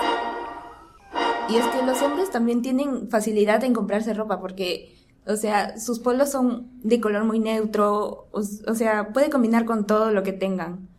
Y 1.49 1.55
es 1.55 1.65
que 1.67 1.85
los 1.85 2.01
hombres 2.01 2.29
también 2.29 2.61
tienen 2.61 3.09
facilidad 3.09 3.63
en 3.63 3.73
comprarse 3.73 4.13
ropa 4.13 4.41
porque, 4.41 4.95
o 5.25 5.35
sea, 5.37 5.79
sus 5.79 5.99
polos 5.99 6.31
son 6.31 6.67
de 6.81 6.99
color 6.99 7.23
muy 7.23 7.39
neutro, 7.39 8.27
o, 8.31 8.43
sea, 8.75 9.13
puede 9.13 9.29
combinar 9.29 9.65
con 9.65 9.85
todo 9.85 10.11
lo 10.11 10.23
que 10.23 10.33
tengan. 10.33 10.89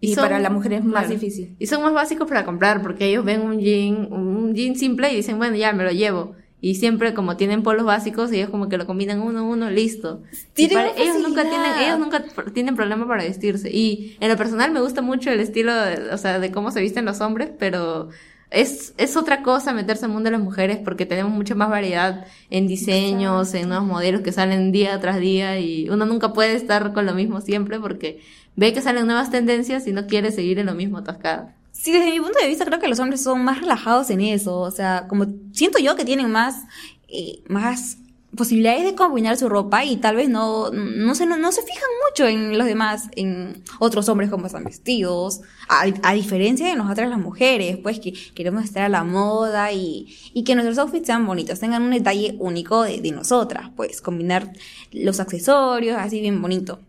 Y, 0.00 0.14
para 0.14 0.38
la 0.38 0.50
mujer 0.50 0.74
es 0.74 0.84
más 0.84 1.08
difícil. 1.08 1.56
Y 1.58 1.66
son 1.66 1.82
más 1.82 1.92
básicos 1.92 2.28
para 2.28 2.44
comprar 2.44 2.82
porque 2.82 3.06
ellos 3.06 3.24
ven 3.24 3.40
un 3.42 3.58
jean, 3.58 4.12
un 4.12 4.54
jean 4.54 4.76
simple 4.76 5.12
y 5.12 5.16
dicen, 5.16 5.38
bueno, 5.38 5.56
ya 5.56 5.72
me 5.72 5.84
lo 5.84 5.90
llevo. 5.90 6.36
Y 6.60 6.74
siempre 6.74 7.14
como 7.14 7.36
tienen 7.36 7.62
polos 7.62 7.84
básicos, 7.84 8.32
ellos 8.32 8.50
como 8.50 8.68
que 8.68 8.78
lo 8.78 8.86
combinan 8.86 9.20
uno 9.20 9.40
a 9.40 9.42
uno, 9.42 9.70
listo. 9.70 10.22
ellos 10.56 11.20
nunca 11.22 11.42
tienen, 11.48 11.78
ellos 11.84 11.98
nunca 11.98 12.24
tienen 12.52 12.74
problema 12.74 13.06
para 13.06 13.22
vestirse. 13.22 13.70
Y 13.70 14.16
en 14.20 14.28
lo 14.28 14.36
personal 14.36 14.72
me 14.72 14.80
gusta 14.80 15.02
mucho 15.02 15.30
el 15.30 15.40
estilo, 15.40 15.72
o 16.12 16.16
sea, 16.16 16.40
de 16.40 16.50
cómo 16.50 16.70
se 16.72 16.80
visten 16.80 17.04
los 17.04 17.20
hombres, 17.20 17.50
pero 17.58 18.08
es, 18.50 18.94
es 18.96 19.16
otra 19.16 19.42
cosa 19.42 19.72
meterse 19.72 20.06
al 20.06 20.12
mundo 20.12 20.28
de 20.28 20.36
las 20.36 20.44
mujeres 20.44 20.78
porque 20.82 21.06
tenemos 21.06 21.32
mucha 21.32 21.54
más 21.54 21.68
variedad 21.68 22.26
en 22.50 22.66
diseños, 22.66 23.52
en 23.54 23.68
nuevos 23.68 23.86
modelos 23.86 24.22
que 24.22 24.32
salen 24.32 24.72
día 24.72 24.98
tras 25.00 25.20
día 25.20 25.58
y 25.58 25.88
uno 25.90 26.06
nunca 26.06 26.32
puede 26.32 26.54
estar 26.54 26.92
con 26.92 27.04
lo 27.06 27.14
mismo 27.14 27.40
siempre 27.40 27.78
porque 27.78 28.20
ve 28.56 28.72
que 28.72 28.80
salen 28.80 29.06
nuevas 29.06 29.30
tendencias 29.30 29.86
y 29.86 29.92
no 29.92 30.06
quiere 30.06 30.32
seguir 30.32 30.58
en 30.58 30.66
lo 30.66 30.74
mismo 30.74 30.98
atascada. 30.98 31.54
Sí, 31.72 31.92
desde 31.92 32.10
mi 32.10 32.20
punto 32.20 32.38
de 32.40 32.48
vista 32.48 32.64
creo 32.64 32.80
que 32.80 32.88
los 32.88 32.98
hombres 32.98 33.22
son 33.22 33.44
más 33.44 33.60
relajados 33.60 34.10
en 34.10 34.20
eso, 34.20 34.58
o 34.58 34.70
sea, 34.70 35.06
como 35.08 35.26
siento 35.52 35.78
yo 35.78 35.94
que 35.94 36.04
tienen 36.04 36.30
más, 36.30 36.64
eh, 37.06 37.42
más 37.48 37.98
posibilidades 38.36 38.84
de 38.84 38.94
combinar 38.94 39.36
su 39.36 39.48
ropa 39.48 39.84
y 39.84 39.96
tal 39.96 40.16
vez 40.16 40.28
no, 40.28 40.70
no 40.70 41.14
se, 41.14 41.26
no, 41.26 41.52
se 41.52 41.62
fijan 41.62 41.88
mucho 42.08 42.26
en 42.26 42.58
los 42.58 42.66
demás, 42.66 43.08
en 43.16 43.62
otros 43.78 44.08
hombres 44.08 44.30
cómo 44.30 44.46
están 44.46 44.64
vestidos, 44.64 45.40
a, 45.68 46.12
diferencia 46.12 46.68
de 46.68 46.76
nosotras 46.76 47.08
las 47.08 47.18
mujeres, 47.18 47.78
pues 47.78 48.00
que 48.00 48.12
queremos 48.34 48.64
estar 48.64 48.82
a 48.82 48.88
la 48.88 49.02
moda 49.02 49.72
y, 49.72 50.14
y 50.34 50.44
que 50.44 50.54
nuestros 50.54 50.78
outfits 50.78 51.06
sean 51.06 51.26
bonitos, 51.26 51.58
tengan 51.58 51.82
un 51.82 51.90
detalle 51.90 52.36
único 52.38 52.82
de, 52.82 53.00
de 53.00 53.10
nosotras, 53.12 53.70
pues 53.76 54.00
combinar 54.02 54.52
los 54.92 55.20
accesorios 55.20 55.96
así 55.98 56.20
bien 56.20 56.40
bonito. 56.42 56.80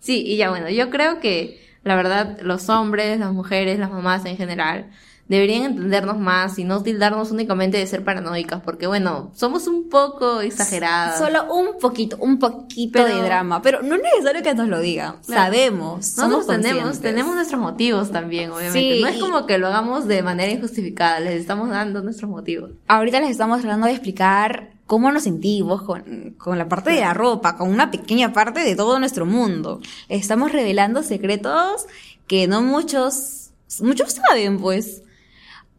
Sí, 0.00 0.24
y 0.26 0.36
ya 0.36 0.50
bueno, 0.50 0.68
yo 0.68 0.90
creo 0.90 1.20
que 1.20 1.60
la 1.84 1.94
verdad 1.94 2.38
los 2.42 2.68
hombres, 2.68 3.18
las 3.18 3.32
mujeres, 3.32 3.78
las 3.78 3.90
mamás 3.90 4.24
en 4.24 4.36
general, 4.36 4.90
deberían 5.36 5.64
entendernos 5.64 6.18
más 6.18 6.58
y 6.58 6.64
no 6.64 6.82
tildarnos 6.82 7.30
únicamente 7.30 7.78
de 7.78 7.86
ser 7.86 8.04
paranoicas, 8.04 8.60
porque 8.62 8.86
bueno, 8.86 9.30
somos 9.34 9.66
un 9.66 9.88
poco 9.88 10.40
exageradas. 10.40 11.18
Solo 11.18 11.52
un 11.52 11.78
poquito, 11.78 12.16
un 12.18 12.38
poquito 12.38 13.04
de 13.04 13.14
drama, 13.22 13.62
pero 13.62 13.82
no 13.82 13.94
es 13.94 14.02
necesario 14.02 14.42
que 14.42 14.54
nos 14.54 14.68
lo 14.68 14.80
digan, 14.80 15.16
sabemos. 15.22 16.16
Nosotros 16.18 16.46
tenemos, 16.46 17.00
tenemos 17.00 17.34
nuestros 17.34 17.60
motivos 17.60 18.10
también, 18.10 18.50
obviamente. 18.50 19.00
no 19.00 19.08
es 19.08 19.18
como 19.18 19.46
que 19.46 19.58
lo 19.58 19.68
hagamos 19.68 20.06
de 20.06 20.22
manera 20.22 20.52
injustificada, 20.52 21.20
les 21.20 21.40
estamos 21.40 21.70
dando 21.70 22.02
nuestros 22.02 22.30
motivos. 22.30 22.70
Ahorita 22.86 23.20
les 23.20 23.30
estamos 23.30 23.60
tratando 23.62 23.86
de 23.86 23.92
explicar 23.92 24.72
cómo 24.86 25.10
nos 25.10 25.22
sentimos 25.22 25.82
con, 25.82 26.34
con 26.36 26.58
la 26.58 26.68
parte 26.68 26.90
de 26.90 27.00
la 27.00 27.14
ropa, 27.14 27.56
con 27.56 27.70
una 27.70 27.90
pequeña 27.90 28.34
parte 28.34 28.60
de 28.60 28.76
todo 28.76 28.98
nuestro 28.98 29.24
mundo. 29.24 29.80
Estamos 30.08 30.52
revelando 30.52 31.02
secretos 31.02 31.86
que 32.26 32.46
no 32.46 32.60
muchos, 32.60 33.50
muchos 33.80 34.12
saben, 34.12 34.58
pues. 34.58 35.02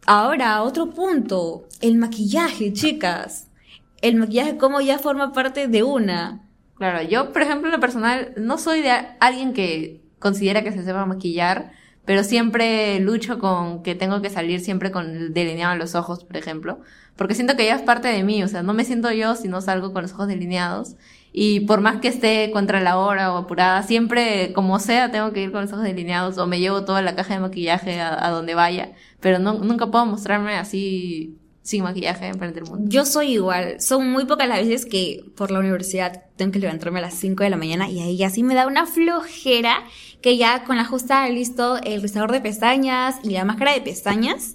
Ahora, 0.05 0.63
otro 0.63 0.89
punto, 0.89 1.67
el 1.81 1.95
maquillaje, 1.95 2.73
chicas. 2.73 3.47
El 4.01 4.17
maquillaje 4.17 4.57
como 4.57 4.81
ya 4.81 4.99
forma 4.99 5.31
parte 5.31 5.67
de 5.67 5.83
una. 5.83 6.43
Claro, 6.75 7.01
yo, 7.03 7.31
por 7.31 7.41
ejemplo, 7.41 7.67
en 7.67 7.73
lo 7.73 7.79
personal, 7.79 8.33
no 8.35 8.57
soy 8.57 8.81
de 8.81 8.91
alguien 9.19 9.53
que 9.53 10.01
considera 10.19 10.63
que 10.63 10.73
se 10.73 10.83
sepa 10.83 11.05
maquillar, 11.05 11.71
pero 12.03 12.23
siempre 12.23 12.99
lucho 12.99 13.39
con 13.39 13.81
que 13.81 13.95
tengo 13.95 14.21
que 14.21 14.29
salir 14.29 14.59
siempre 14.59 14.91
con 14.91 15.09
el 15.09 15.33
delineado 15.33 15.73
en 15.73 15.79
los 15.79 15.95
ojos, 15.95 16.25
por 16.25 16.35
ejemplo, 16.35 16.81
porque 17.15 17.35
siento 17.35 17.55
que 17.55 17.65
ya 17.65 17.75
es 17.75 17.81
parte 17.81 18.09
de 18.09 18.23
mí, 18.23 18.43
o 18.43 18.47
sea, 18.49 18.63
no 18.63 18.73
me 18.73 18.83
siento 18.83 19.11
yo 19.11 19.35
si 19.35 19.47
no 19.47 19.61
salgo 19.61 19.93
con 19.93 20.01
los 20.01 20.11
ojos 20.13 20.27
delineados. 20.27 20.95
Y 21.35 21.61
por 21.61 21.81
más 21.81 21.99
que 21.99 22.09
esté 22.09 22.51
contra 22.51 22.79
la 22.79 22.99
hora 22.99 23.33
o 23.33 23.37
apurada, 23.37 23.81
siempre, 23.81 24.53
como 24.53 24.79
sea, 24.79 25.09
tengo 25.09 25.33
que 25.33 25.41
ir 25.41 25.51
con 25.51 25.61
los 25.61 25.73
ojos 25.73 25.83
delineados 25.83 26.37
o 26.37 26.45
me 26.45 26.59
llevo 26.59 26.85
toda 26.85 27.01
la 27.01 27.15
caja 27.15 27.33
de 27.33 27.39
maquillaje 27.39 27.99
a, 27.99 28.29
donde 28.29 28.53
vaya. 28.53 28.91
Pero 29.19 29.39
no, 29.39 29.53
nunca 29.53 29.89
puedo 29.89 30.05
mostrarme 30.05 30.55
así 30.55 31.39
sin 31.63 31.81
maquillaje 31.83 32.27
en 32.27 32.37
frente 32.37 32.59
del 32.59 32.69
mundo. 32.69 32.85
Yo 32.87 33.03
soy 33.03 33.33
igual. 33.33 33.81
Son 33.81 34.11
muy 34.11 34.25
pocas 34.25 34.47
las 34.47 34.59
veces 34.59 34.85
que 34.85 35.25
por 35.35 35.49
la 35.49 35.57
universidad 35.59 36.23
tengo 36.35 36.51
que 36.51 36.59
levantarme 36.59 36.99
a 36.99 37.03
las 37.03 37.15
5 37.15 37.43
de 37.43 37.49
la 37.49 37.57
mañana 37.57 37.89
y 37.89 37.99
ahí 37.99 38.23
así 38.23 38.43
me 38.43 38.53
da 38.53 38.67
una 38.67 38.85
flojera 38.85 39.83
que 40.21 40.37
ya 40.37 40.65
con 40.65 40.77
la 40.77 40.85
justa 40.85 41.27
listo 41.29 41.77
el 41.81 42.03
rizador 42.03 42.31
de 42.31 42.41
pestañas 42.41 43.15
y 43.23 43.31
la 43.31 43.43
máscara 43.43 43.73
de 43.73 43.81
pestañas 43.81 44.53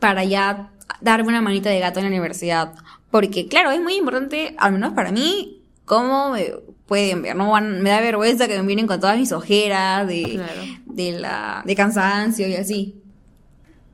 para 0.00 0.24
ya 0.24 0.72
darme 1.02 1.28
una 1.28 1.42
manita 1.42 1.68
de 1.68 1.80
gato 1.80 1.98
en 1.98 2.06
la 2.06 2.10
universidad. 2.10 2.72
Porque 3.10 3.48
claro, 3.48 3.70
es 3.70 3.82
muy 3.82 3.96
importante, 3.96 4.54
al 4.58 4.72
menos 4.72 4.94
para 4.94 5.12
mí, 5.12 5.65
¿Cómo 5.86 6.30
me 6.30 6.52
pueden 6.86 7.22
ver? 7.22 7.36
No 7.36 7.58
me 7.58 7.90
da 7.90 8.00
vergüenza 8.00 8.46
que 8.48 8.56
me 8.56 8.62
miren 8.62 8.86
con 8.86 9.00
todas 9.00 9.16
mis 9.16 9.32
ojeras 9.32 10.06
de, 10.06 10.42
de 10.84 11.12
la 11.12 11.62
de 11.64 11.74
cansancio 11.74 12.46
y 12.46 12.54
así. 12.54 13.00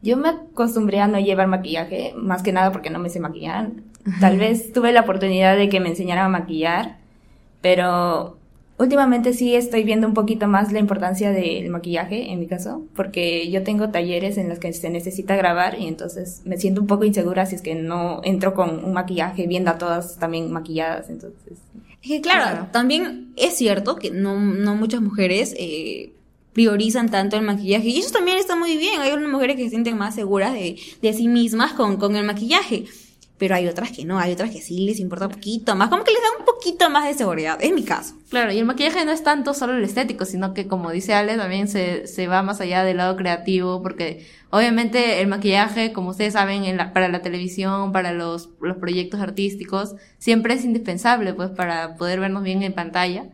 Yo 0.03 0.17
me 0.17 0.31
acostumbré 0.31 0.99
a 0.99 1.07
no 1.07 1.21
llevar 1.21 1.47
maquillaje, 1.47 2.13
más 2.17 2.43
que 2.43 2.53
nada 2.53 2.73
porque 2.73 2.91
no 2.91 2.99
me 2.99 3.09
sé 3.09 3.21
maquillar. 3.21 3.71
Tal 4.21 4.37
vez 4.37 4.73
tuve 4.73 4.93
la 4.93 5.03
oportunidad 5.03 5.57
de 5.57 5.69
que 5.69 5.79
me 5.79 5.91
enseñaran 5.91 6.27
a 6.27 6.29
maquillar, 6.41 6.97
pero 7.61 8.37
últimamente 8.79 9.33
sí 9.33 9.55
estoy 9.55 9.85
viendo 9.85 10.09
un 10.09 10.15
poquito 10.15 10.49
más 10.49 10.73
la 10.73 10.81
importancia 10.81 11.31
del 11.31 11.71
maquillaje, 11.71 12.33
en 12.33 12.41
mi 12.41 12.49
caso, 12.49 12.83
porque 12.97 13.49
yo 13.51 13.63
tengo 13.63 13.91
talleres 13.91 14.39
en 14.39 14.49
los 14.49 14.59
que 14.59 14.73
se 14.73 14.91
necesita 14.91 15.37
grabar 15.37 15.79
y 15.79 15.87
entonces 15.87 16.43
me 16.45 16.57
siento 16.57 16.81
un 16.81 16.89
poco 16.89 17.05
insegura 17.05 17.47
si 17.47 17.55
es 17.55 17.63
que 17.63 17.77
no 17.77 18.21
entro 18.25 18.55
con 18.55 18.85
un 18.85 18.93
maquillaje 18.93 19.47
viendo 19.47 19.71
a 19.71 19.79
todas 19.79 20.17
también 20.19 20.51
maquilladas, 20.51 21.11
entonces 21.11 21.59
es 22.03 22.09
que 22.09 22.21
claro, 22.21 22.69
también 22.73 23.33
es 23.37 23.57
cierto 23.57 23.97
que 23.97 24.11
no, 24.11 24.39
no 24.39 24.75
muchas 24.75 25.01
mujeres 25.01 25.55
eh, 25.57 26.13
priorizan 26.53 27.11
tanto 27.11 27.37
el 27.37 27.43
maquillaje. 27.43 27.89
Y 27.89 27.99
eso 27.99 28.11
también 28.11 28.39
está 28.39 28.57
muy 28.57 28.77
bien. 28.77 29.01
Hay 29.01 29.13
unas 29.13 29.31
mujeres 29.31 29.57
que 29.57 29.65
se 29.65 29.71
sienten 29.71 29.97
más 29.97 30.15
seguras 30.15 30.53
de, 30.53 30.79
de 31.01 31.13
sí 31.13 31.29
mismas 31.29 31.73
con, 31.73 31.97
con 31.97 32.17
el 32.17 32.25
maquillaje 32.25 32.85
pero 33.43 33.57
hay 33.57 33.67
otras 33.67 33.91
que 33.91 34.05
no, 34.05 34.21
hay 34.21 34.35
otras 34.35 34.53
que 34.53 34.61
sí 34.61 34.87
les 34.87 35.01
importa 35.01 35.27
un 35.27 35.33
poquito 35.33 35.75
más, 35.75 35.89
como 35.89 36.05
que 36.05 36.13
les 36.13 36.21
da 36.21 36.29
un 36.39 36.45
poquito 36.45 36.89
más 36.91 37.09
de 37.09 37.15
seguridad, 37.15 37.59
es 37.61 37.73
mi 37.73 37.83
caso. 37.83 38.15
Claro, 38.31 38.53
y 38.53 38.59
el 38.61 38.65
maquillaje 38.65 39.05
no 39.05 39.11
es 39.11 39.25
tanto 39.25 39.53
solo 39.53 39.77
el 39.77 39.83
estético, 39.83 40.25
sino 40.27 40.55
que 40.55 40.69
como 40.69 40.93
dice 40.93 41.13
Ale, 41.13 41.37
también 41.37 41.67
se, 41.67 42.07
se 42.07 42.29
va 42.29 42.45
más 42.45 42.61
allá 42.61 42.85
del 42.85 42.99
lado 42.99 43.17
creativo, 43.17 43.83
porque 43.83 44.29
obviamente 44.51 45.21
el 45.21 45.27
maquillaje, 45.27 45.93
como 45.93 46.11
ustedes 46.11 46.35
saben, 46.35 46.63
para 46.95 47.09
la 47.09 47.21
televisión, 47.21 47.91
para 47.91 48.13
los, 48.13 48.49
los 48.61 48.77
proyectos 48.77 49.21
artísticos, 49.21 49.97
siempre 50.19 50.55
es 50.55 50.65
indispensable, 50.65 51.35
pues, 51.35 51.51
para 51.51 51.97
poder 51.97 52.21
vernos 52.21 52.45
bien 52.45 52.63
en 52.63 52.75
pantalla. 52.75 53.25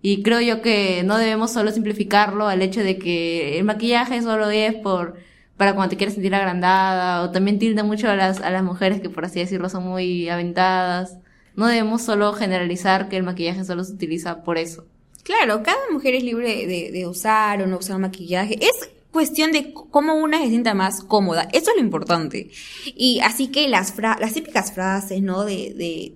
Y 0.00 0.22
creo 0.22 0.40
yo 0.40 0.62
que 0.62 1.02
no 1.04 1.18
debemos 1.18 1.52
solo 1.52 1.70
simplificarlo 1.70 2.48
al 2.48 2.62
hecho 2.62 2.80
de 2.80 2.96
que 2.96 3.58
el 3.58 3.64
maquillaje 3.64 4.22
solo 4.22 4.48
es 4.48 4.74
por 4.76 5.18
para 5.60 5.74
cuando 5.74 5.90
te 5.90 5.98
quieres 5.98 6.14
sentir 6.14 6.34
agrandada, 6.34 7.20
o 7.20 7.32
también 7.32 7.58
tilda 7.58 7.84
mucho 7.84 8.08
a 8.08 8.16
las, 8.16 8.40
a 8.40 8.50
las 8.50 8.62
mujeres 8.62 9.02
que 9.02 9.10
por 9.10 9.26
así 9.26 9.40
decirlo 9.40 9.68
son 9.68 9.86
muy 9.86 10.26
aventadas. 10.30 11.18
No 11.54 11.66
debemos 11.66 12.00
solo 12.00 12.32
generalizar 12.32 13.10
que 13.10 13.18
el 13.18 13.24
maquillaje 13.24 13.62
solo 13.66 13.84
se 13.84 13.92
utiliza 13.92 14.42
por 14.42 14.56
eso. 14.56 14.86
Claro, 15.22 15.62
cada 15.62 15.82
mujer 15.92 16.14
es 16.14 16.24
libre 16.24 16.66
de, 16.66 16.90
de 16.90 17.06
usar 17.06 17.60
o 17.60 17.66
no 17.66 17.76
usar 17.76 17.98
maquillaje. 17.98 18.56
Es 18.58 18.88
cuestión 19.10 19.52
de 19.52 19.74
cómo 19.74 20.14
una 20.14 20.38
se 20.38 20.48
sienta 20.48 20.72
más 20.72 21.02
cómoda. 21.02 21.46
Eso 21.52 21.72
es 21.72 21.76
lo 21.76 21.82
importante. 21.82 22.50
Y 22.86 23.20
así 23.20 23.48
que 23.48 23.68
las, 23.68 23.92
fra 23.92 24.16
las 24.18 24.32
típicas 24.32 24.72
frases, 24.72 25.20
¿no? 25.20 25.44
De, 25.44 25.74
de 25.74 26.14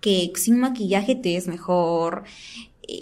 que 0.00 0.32
sin 0.34 0.58
maquillaje 0.58 1.14
te 1.14 1.36
es 1.36 1.46
mejor, 1.46 2.24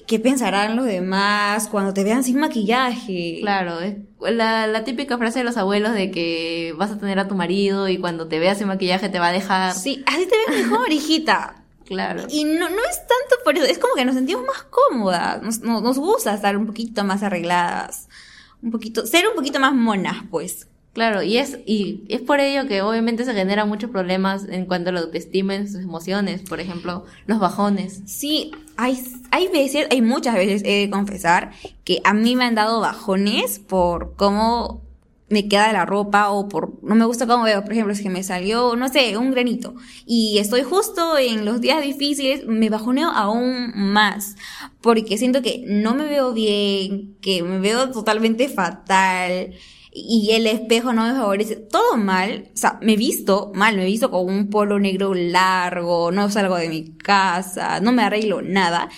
¿Qué 0.06 0.18
pensarán 0.18 0.76
los 0.76 0.86
demás 0.86 1.68
cuando 1.68 1.92
te 1.94 2.04
vean 2.04 2.24
sin 2.24 2.38
maquillaje? 2.38 3.38
Claro, 3.40 3.78
la, 4.20 4.66
la 4.66 4.84
típica 4.84 5.18
frase 5.18 5.40
de 5.40 5.44
los 5.44 5.56
abuelos 5.56 5.92
de 5.94 6.10
que 6.10 6.74
vas 6.76 6.90
a 6.90 6.98
tener 6.98 7.18
a 7.18 7.28
tu 7.28 7.34
marido 7.34 7.88
y 7.88 7.98
cuando 7.98 8.28
te 8.28 8.38
veas 8.38 8.58
sin 8.58 8.68
maquillaje 8.68 9.08
te 9.08 9.18
va 9.18 9.28
a 9.28 9.32
dejar. 9.32 9.74
Sí, 9.74 10.02
así 10.06 10.26
te 10.26 10.36
ves 10.46 10.66
mejor, 10.66 10.92
hijita. 10.92 11.56
Claro. 11.90 12.22
Y 12.28 12.44
no, 12.44 12.68
no 12.68 12.82
es 12.88 12.98
tanto 12.98 13.42
por 13.44 13.56
eso, 13.56 13.66
es 13.66 13.78
como 13.78 13.94
que 13.94 14.04
nos 14.04 14.14
sentimos 14.14 14.44
más 14.46 14.62
cómodas, 14.70 15.42
nos, 15.42 15.60
nos, 15.60 15.98
gusta 15.98 16.32
estar 16.34 16.56
un 16.56 16.66
poquito 16.66 17.02
más 17.02 17.24
arregladas, 17.24 18.08
un 18.62 18.70
poquito, 18.70 19.06
ser 19.06 19.26
un 19.26 19.34
poquito 19.34 19.58
más 19.58 19.74
monas, 19.74 20.18
pues. 20.30 20.68
Claro, 20.92 21.22
y 21.22 21.36
es, 21.38 21.58
y 21.66 22.02
es 22.08 22.20
por 22.20 22.40
ello 22.40 22.66
que 22.66 22.82
obviamente 22.82 23.24
se 23.24 23.32
generan 23.32 23.68
muchos 23.68 23.90
problemas 23.90 24.44
en 24.48 24.66
cuanto 24.66 24.90
a 24.90 24.92
la 24.92 25.00
autoestima 25.00 25.54
y 25.54 25.68
sus 25.68 25.82
emociones, 25.82 26.42
por 26.42 26.58
ejemplo, 26.58 27.04
los 27.26 27.38
bajones. 27.38 28.02
Sí, 28.06 28.50
hay, 28.76 29.00
hay 29.30 29.46
veces, 29.48 29.86
hay 29.90 30.02
muchas 30.02 30.34
veces, 30.34 30.62
he 30.64 30.80
de 30.80 30.90
confesar, 30.90 31.52
que 31.84 32.00
a 32.02 32.12
mí 32.12 32.34
me 32.34 32.44
han 32.44 32.56
dado 32.56 32.80
bajones 32.80 33.60
por 33.60 34.16
cómo 34.16 34.82
me 35.28 35.46
queda 35.46 35.72
la 35.72 35.86
ropa 35.86 36.30
o 36.30 36.48
por 36.48 36.82
no 36.82 36.96
me 36.96 37.04
gusta 37.04 37.28
cómo 37.28 37.44
veo, 37.44 37.62
por 37.62 37.72
ejemplo, 37.72 37.92
es 37.92 38.02
que 38.02 38.10
me 38.10 38.24
salió, 38.24 38.74
no 38.74 38.88
sé, 38.88 39.16
un 39.16 39.30
granito 39.30 39.74
y 40.04 40.38
estoy 40.38 40.62
justo 40.64 41.16
en 41.18 41.44
los 41.44 41.60
días 41.60 41.82
difíciles, 41.82 42.46
me 42.46 42.68
bajoneo 42.68 43.10
aún 43.10 43.70
más 43.76 44.34
porque 44.80 45.16
siento 45.18 45.40
que 45.40 45.62
no 45.68 45.94
me 45.94 46.04
veo 46.04 46.32
bien, 46.32 47.16
que 47.20 47.44
me 47.44 47.60
veo 47.60 47.92
totalmente 47.92 48.48
fatal 48.48 49.54
y 49.92 50.30
el 50.32 50.46
espejo 50.46 50.92
no 50.92 51.04
me 51.04 51.12
favorece, 51.12 51.56
todo 51.56 51.96
mal, 51.96 52.48
o 52.54 52.56
sea, 52.56 52.78
me 52.80 52.92
he 52.92 52.96
visto 52.96 53.50
mal, 53.54 53.76
me 53.76 53.82
he 53.82 53.86
visto 53.86 54.10
con 54.10 54.26
un 54.26 54.48
polo 54.48 54.78
negro 54.78 55.14
largo, 55.14 56.12
no 56.12 56.30
salgo 56.30 56.56
de 56.56 56.68
mi 56.68 56.96
casa, 56.96 57.80
no 57.80 57.92
me 57.92 58.02
arreglo 58.02 58.40
nada. 58.42 58.88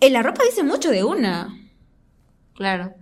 En 0.00 0.12
la 0.12 0.22
ropa 0.22 0.44
dice 0.44 0.62
mucho 0.62 0.90
de 0.90 1.02
una. 1.02 1.56
Claro. 2.54 2.92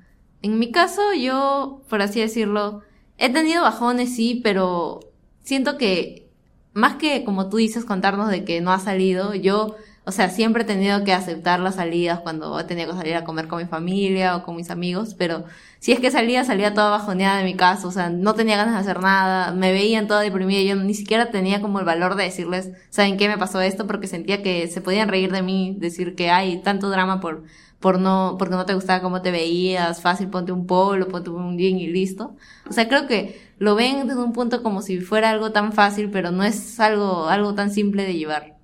En 0.43 0.59
mi 0.59 0.71
caso, 0.71 1.15
yo, 1.15 1.83
por 1.89 2.01
así 2.01 2.21
decirlo, 2.21 2.83
he 3.19 3.31
tenido 3.31 3.63
bajones, 3.63 4.15
sí, 4.15 4.41
pero 4.45 5.01
siento 5.43 5.79
que 5.79 6.29
más 6.75 6.97
que 6.97 7.25
como 7.25 7.49
tú 7.49 7.57
dices 7.57 7.85
contarnos 7.85 8.29
de 8.29 8.45
que 8.45 8.61
no 8.61 8.71
ha 8.71 8.79
salido, 8.79 9.35
yo, 9.35 9.75
o 10.09 10.13
sea, 10.13 10.31
siempre 10.31 10.63
he 10.63 10.67
tenido 10.67 11.03
que 11.03 11.13
aceptar 11.13 11.59
las 11.59 11.75
salidas 11.75 12.21
cuando 12.21 12.65
tenido 12.65 12.93
que 12.93 12.97
salir 12.97 13.17
a 13.17 13.25
comer 13.25 13.49
con 13.49 13.59
mi 13.61 13.67
familia 13.67 14.37
o 14.37 14.45
con 14.45 14.55
mis 14.55 14.71
amigos, 14.71 15.15
pero 15.15 15.45
si 15.81 15.91
es 15.91 15.99
que 15.99 16.13
salía, 16.13 16.45
salía 16.45 16.75
toda 16.75 16.91
bajoneada 16.91 17.39
de 17.39 17.45
mi 17.45 17.57
casa, 17.57 17.89
o 17.89 17.91
sea, 17.91 18.09
no 18.09 18.35
tenía 18.35 18.57
ganas 18.57 18.75
de 18.75 18.81
hacer 18.81 19.01
nada, 19.03 19.51
me 19.53 19.73
veían 19.73 20.07
toda 20.07 20.21
deprimida, 20.21 20.63
yo 20.63 20.77
ni 20.77 20.95
siquiera 20.95 21.31
tenía 21.33 21.61
como 21.61 21.81
el 21.81 21.85
valor 21.85 22.15
de 22.15 22.23
decirles, 22.25 22.71
¿saben 22.91 23.17
qué 23.17 23.29
me 23.29 23.37
pasó 23.37 23.61
esto? 23.61 23.89
Porque 23.89 24.07
sentía 24.07 24.43
que 24.43 24.69
se 24.69 24.81
podían 24.81 25.09
reír 25.09 25.33
de 25.33 25.43
mí, 25.43 25.77
decir 25.79 26.15
que 26.15 26.31
hay 26.31 26.63
tanto 26.63 26.89
drama 26.89 27.21
por 27.21 27.45
por 27.81 28.01
no, 28.01 28.37
porque 28.39 28.55
no 28.55 28.67
te 28.67 28.75
gustaba 28.75 29.03
cómo 29.03 29.23
te 29.23 29.31
veías, 29.31 30.01
fácil, 30.01 30.29
ponte 30.29 30.53
un 30.53 30.67
polo, 30.67 31.09
ponte 31.09 31.31
un 31.31 31.59
jean 31.59 31.79
y 31.79 31.87
listo. 31.87 32.37
O 32.69 32.73
sea, 32.73 32.89
creo 32.89 33.07
que 33.07 33.41
lo 33.59 33.75
ven 33.75 34.09
desde 34.09 34.23
un 34.23 34.33
punto 34.33 34.63
como 34.63 34.83
si 34.83 35.01
fuera 35.01 35.31
algo 35.31 35.53
tan 35.53 35.73
fácil, 35.73 36.11
pero 36.11 36.31
no 36.31 36.43
es 36.45 36.81
algo, 36.81 37.29
algo 37.29 37.55
tan 37.55 37.71
simple 37.71 38.05
de 38.05 38.15
llevar. 38.15 38.56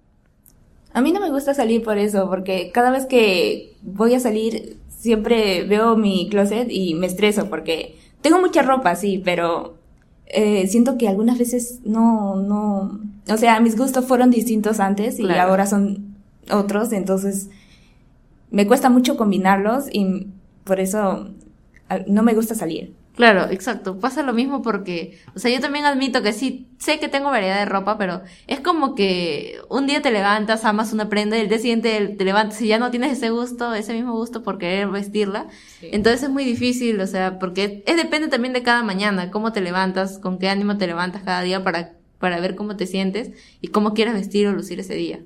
A 0.94 1.00
mí 1.00 1.12
no 1.12 1.20
me 1.20 1.30
gusta 1.30 1.54
salir 1.54 1.82
por 1.82 1.99
eso, 1.99 2.28
porque 2.28 2.70
cada 2.72 2.90
vez 2.90 3.06
que 3.06 3.76
voy 3.82 4.14
a 4.14 4.20
salir 4.20 4.76
siempre 4.88 5.64
veo 5.64 5.96
mi 5.96 6.28
closet 6.28 6.68
y 6.70 6.94
me 6.94 7.06
estreso 7.06 7.49
porque 7.49 7.96
tengo 8.20 8.38
mucha 8.40 8.62
ropa, 8.62 8.94
sí, 8.94 9.20
pero 9.25 9.78
eh, 10.26 10.66
siento 10.68 10.96
que 10.96 11.08
algunas 11.08 11.38
veces 11.38 11.80
no, 11.84 12.37
no, 12.37 13.00
o 13.28 13.37
sea, 13.37 13.58
mis 13.61 13.76
gustos 13.76 14.04
fueron 14.06 14.30
distintos 14.30 14.80
antes 14.80 15.18
y 15.18 15.28
ahora 15.30 15.66
son 15.66 16.16
otros, 16.50 16.92
entonces 16.92 17.49
me 18.50 18.66
cuesta 18.66 18.90
mucho 18.90 19.16
combinarlos 19.16 19.87
y 19.90 20.28
por 20.64 20.78
eso 20.78 21.30
no 22.06 22.22
me 22.22 22.34
gusta 22.34 22.54
salir. 22.54 22.94
Claro, 23.14 23.50
exacto. 23.50 23.99
Pasa 23.99 24.23
lo 24.23 24.33
mismo 24.33 24.62
porque, 24.62 25.21
o 25.35 25.38
sea, 25.38 25.50
yo 25.50 25.61
también 25.61 25.85
admito 25.85 26.23
que 26.23 26.33
sí, 26.33 26.71
sé 26.78 26.99
que 26.99 27.09
tengo 27.09 27.31
variedad 27.31 27.59
de 27.59 27.66
ropa, 27.66 27.99
pero 27.99 28.23
es 28.47 28.61
como 28.61 28.95
que 28.95 29.59
un 29.69 29.87
día 29.87 30.00
te 30.00 30.11
levantas, 30.11 30.64
amas 30.64 30.95
una 30.95 31.11
prenda 31.11 31.37
y 31.37 31.42
el 31.42 31.49
día 31.49 31.59
siguiente 31.59 32.09
te 32.16 32.25
levantas 32.25 32.61
y 32.62 32.69
ya 32.69 32.78
no 32.78 32.90
tienes 32.90 33.12
ese 33.12 33.28
gusto, 33.28 33.75
ese 33.75 33.92
mismo 33.92 34.12
gusto 34.14 34.42
por 34.42 34.57
querer 34.57 34.88
vestirla. 34.88 35.49
Entonces 35.83 36.23
es 36.23 36.31
muy 36.31 36.45
difícil, 36.45 36.99
o 37.00 37.07
sea, 37.07 37.38
porque 37.38 37.83
es 37.87 37.97
depende 37.97 38.28
también 38.28 38.54
de 38.54 38.62
cada 38.62 38.83
mañana, 38.83 39.31
cómo 39.31 39.52
te 39.52 39.61
levantas, 39.61 40.19
con 40.19 40.38
qué 40.38 40.49
ánimo 40.49 40.78
te 40.78 40.87
levantas 40.87 41.23
cada 41.23 41.42
día 41.42 41.62
para, 41.62 41.92
para 42.19 42.40
ver 42.40 42.54
cómo 42.57 42.76
te 42.76 42.87
sientes 42.87 43.33
y 43.61 43.69
cómo 43.69 43.92
quieres 43.92 44.14
vestir 44.14 44.47
o 44.49 44.52
lucir 44.52 44.81
ese 44.81 44.95
día. 44.95 45.21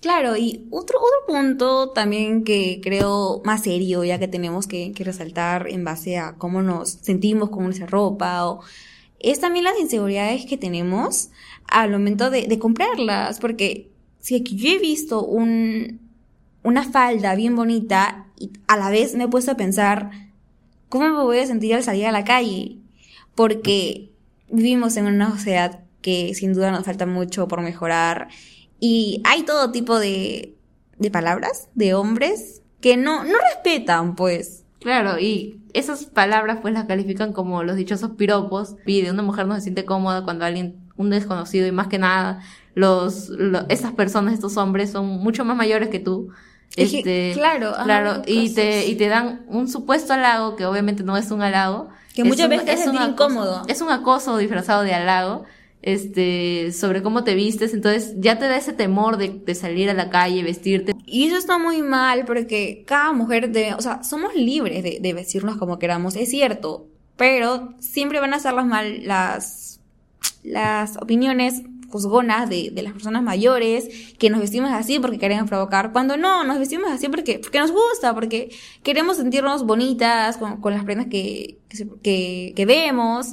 Claro, 0.00 0.36
y 0.36 0.66
otro, 0.70 0.98
otro 0.98 1.26
punto 1.26 1.90
también 1.90 2.44
que 2.44 2.80
creo 2.80 3.42
más 3.44 3.64
serio, 3.64 4.04
ya 4.04 4.18
que 4.20 4.28
tenemos 4.28 4.68
que, 4.68 4.92
que 4.92 5.02
resaltar 5.02 5.66
en 5.68 5.84
base 5.84 6.18
a 6.18 6.36
cómo 6.36 6.62
nos 6.62 6.90
sentimos 6.90 7.50
con 7.50 7.64
nuestra 7.64 7.86
ropa, 7.86 8.46
o, 8.46 8.60
es 9.18 9.40
también 9.40 9.64
las 9.64 9.78
inseguridades 9.80 10.46
que 10.46 10.56
tenemos 10.56 11.30
al 11.66 11.90
momento 11.90 12.30
de, 12.30 12.46
de 12.46 12.58
comprarlas, 12.60 13.40
porque 13.40 13.90
si 14.20 14.36
aquí 14.36 14.56
yo 14.56 14.70
he 14.70 14.78
visto 14.78 15.24
un, 15.24 16.00
una 16.62 16.84
falda 16.84 17.34
bien 17.34 17.56
bonita 17.56 18.26
y 18.38 18.52
a 18.68 18.76
la 18.76 18.90
vez 18.90 19.16
me 19.16 19.24
he 19.24 19.28
puesto 19.28 19.50
a 19.50 19.56
pensar, 19.56 20.10
¿cómo 20.88 21.08
me 21.08 21.24
voy 21.24 21.38
a 21.38 21.46
sentir 21.46 21.74
al 21.74 21.82
salir 21.82 22.06
a 22.06 22.12
la 22.12 22.24
calle? 22.24 22.78
Porque 23.34 24.10
vivimos 24.48 24.96
en 24.96 25.06
una 25.06 25.30
sociedad 25.30 25.80
que 26.02 26.34
sin 26.34 26.52
duda 26.52 26.70
nos 26.70 26.84
falta 26.84 27.04
mucho 27.06 27.48
por 27.48 27.62
mejorar 27.62 28.28
y 28.80 29.22
hay 29.24 29.42
todo 29.42 29.70
tipo 29.70 29.98
de, 29.98 30.54
de 30.98 31.10
palabras 31.10 31.68
de 31.74 31.94
hombres 31.94 32.62
que 32.80 32.96
no, 32.96 33.24
no 33.24 33.34
respetan, 33.54 34.14
pues. 34.14 34.64
Claro, 34.80 35.18
y 35.18 35.60
esas 35.74 36.04
palabras 36.04 36.58
pues 36.62 36.72
las 36.72 36.84
califican 36.84 37.32
como 37.32 37.62
los 37.64 37.76
dichosos 37.76 38.12
piropos. 38.12 38.76
Y 38.86 39.02
de 39.02 39.10
una 39.10 39.22
mujer 39.22 39.46
no 39.46 39.54
se 39.56 39.62
siente 39.62 39.84
cómoda 39.84 40.22
cuando 40.22 40.44
alguien, 40.44 40.76
un 40.96 41.10
desconocido, 41.10 41.66
y 41.66 41.72
más 41.72 41.88
que 41.88 41.98
nada, 41.98 42.40
los, 42.74 43.30
esas 43.68 43.92
personas, 43.92 44.34
estos 44.34 44.56
hombres 44.56 44.90
son 44.90 45.06
mucho 45.06 45.44
más 45.44 45.56
mayores 45.56 45.88
que 45.88 45.98
tú. 45.98 46.28
Este, 46.76 47.32
claro, 47.34 47.72
claro, 47.82 48.22
y 48.26 48.54
te, 48.54 48.86
y 48.86 48.94
te 48.94 49.08
dan 49.08 49.42
un 49.48 49.68
supuesto 49.68 50.12
halago, 50.12 50.54
que 50.54 50.66
obviamente 50.66 51.02
no 51.02 51.16
es 51.16 51.30
un 51.32 51.42
halago. 51.42 51.88
Que 52.14 52.22
muchas 52.22 52.48
veces 52.48 52.80
es, 52.80 52.86
un 52.86 52.96
incómodo. 52.96 53.62
Es 53.66 53.80
un 53.80 53.90
acoso 53.90 54.36
disfrazado 54.36 54.82
de 54.82 54.94
halago 54.94 55.44
este, 55.82 56.72
sobre 56.72 57.02
cómo 57.02 57.24
te 57.24 57.34
vistes, 57.34 57.72
entonces 57.72 58.14
ya 58.18 58.38
te 58.38 58.46
da 58.46 58.56
ese 58.56 58.72
temor 58.72 59.16
de, 59.16 59.54
salir 59.54 59.88
a 59.90 59.94
la 59.94 60.10
calle, 60.10 60.42
vestirte. 60.42 60.94
Y 61.06 61.26
eso 61.26 61.36
está 61.36 61.58
muy 61.58 61.82
mal 61.82 62.24
porque 62.24 62.84
cada 62.86 63.12
mujer 63.12 63.50
debe, 63.50 63.74
o 63.74 63.80
sea, 63.80 64.02
somos 64.02 64.34
libres 64.34 64.82
de, 64.82 65.12
vestirnos 65.12 65.56
como 65.56 65.78
queramos, 65.78 66.16
es 66.16 66.30
cierto, 66.30 66.86
pero 67.16 67.74
siempre 67.78 68.20
van 68.20 68.34
a 68.34 68.40
ser 68.40 68.54
las 68.54 68.66
mal, 68.66 69.06
las, 69.06 69.80
las 70.42 70.96
opiniones 70.98 71.62
juzgonas 71.90 72.50
de, 72.50 72.70
de, 72.70 72.82
las 72.82 72.92
personas 72.92 73.22
mayores, 73.22 73.88
que 74.18 74.28
nos 74.28 74.40
vestimos 74.40 74.70
así 74.72 74.98
porque 74.98 75.18
queremos 75.18 75.48
provocar, 75.48 75.92
cuando 75.92 76.16
no, 76.16 76.44
nos 76.44 76.58
vestimos 76.58 76.90
así 76.90 77.08
porque, 77.08 77.38
porque 77.38 77.60
nos 77.60 77.70
gusta, 77.70 78.14
porque 78.14 78.50
queremos 78.82 79.16
sentirnos 79.16 79.64
bonitas 79.64 80.36
con, 80.36 80.60
con 80.60 80.74
las 80.74 80.84
prendas 80.84 81.06
que, 81.06 81.58
que, 82.02 82.52
que 82.54 82.66
vemos 82.66 83.32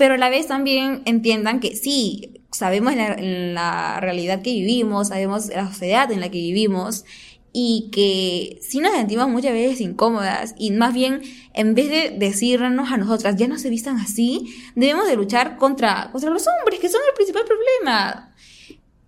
pero 0.00 0.14
a 0.14 0.16
la 0.16 0.30
vez 0.30 0.46
también 0.46 1.02
entiendan 1.04 1.60
que 1.60 1.76
sí, 1.76 2.40
sabemos 2.50 2.94
la, 2.96 4.00
realidad 4.00 4.40
que 4.40 4.50
vivimos, 4.50 5.08
sabemos 5.08 5.48
la 5.48 5.68
sociedad 5.68 6.10
en 6.10 6.20
la 6.20 6.30
que 6.30 6.38
vivimos 6.38 7.04
y 7.52 7.90
que 7.92 8.58
sí 8.62 8.80
nos 8.80 8.92
sentimos 8.92 9.28
muchas 9.28 9.52
veces 9.52 9.82
incómodas 9.82 10.54
y 10.56 10.70
más 10.70 10.94
bien 10.94 11.20
en 11.52 11.74
vez 11.74 11.90
de 11.90 12.16
decirnos 12.16 12.90
a 12.90 12.96
nosotras 12.96 13.36
ya 13.36 13.46
no 13.46 13.58
se 13.58 13.68
vistan 13.68 13.98
así, 13.98 14.46
debemos 14.74 15.06
de 15.06 15.16
luchar 15.16 15.58
contra, 15.58 16.08
contra 16.12 16.30
los 16.30 16.46
hombres 16.48 16.80
que 16.80 16.88
son 16.88 17.02
el 17.06 17.14
principal 17.14 17.42
problema 17.44 18.29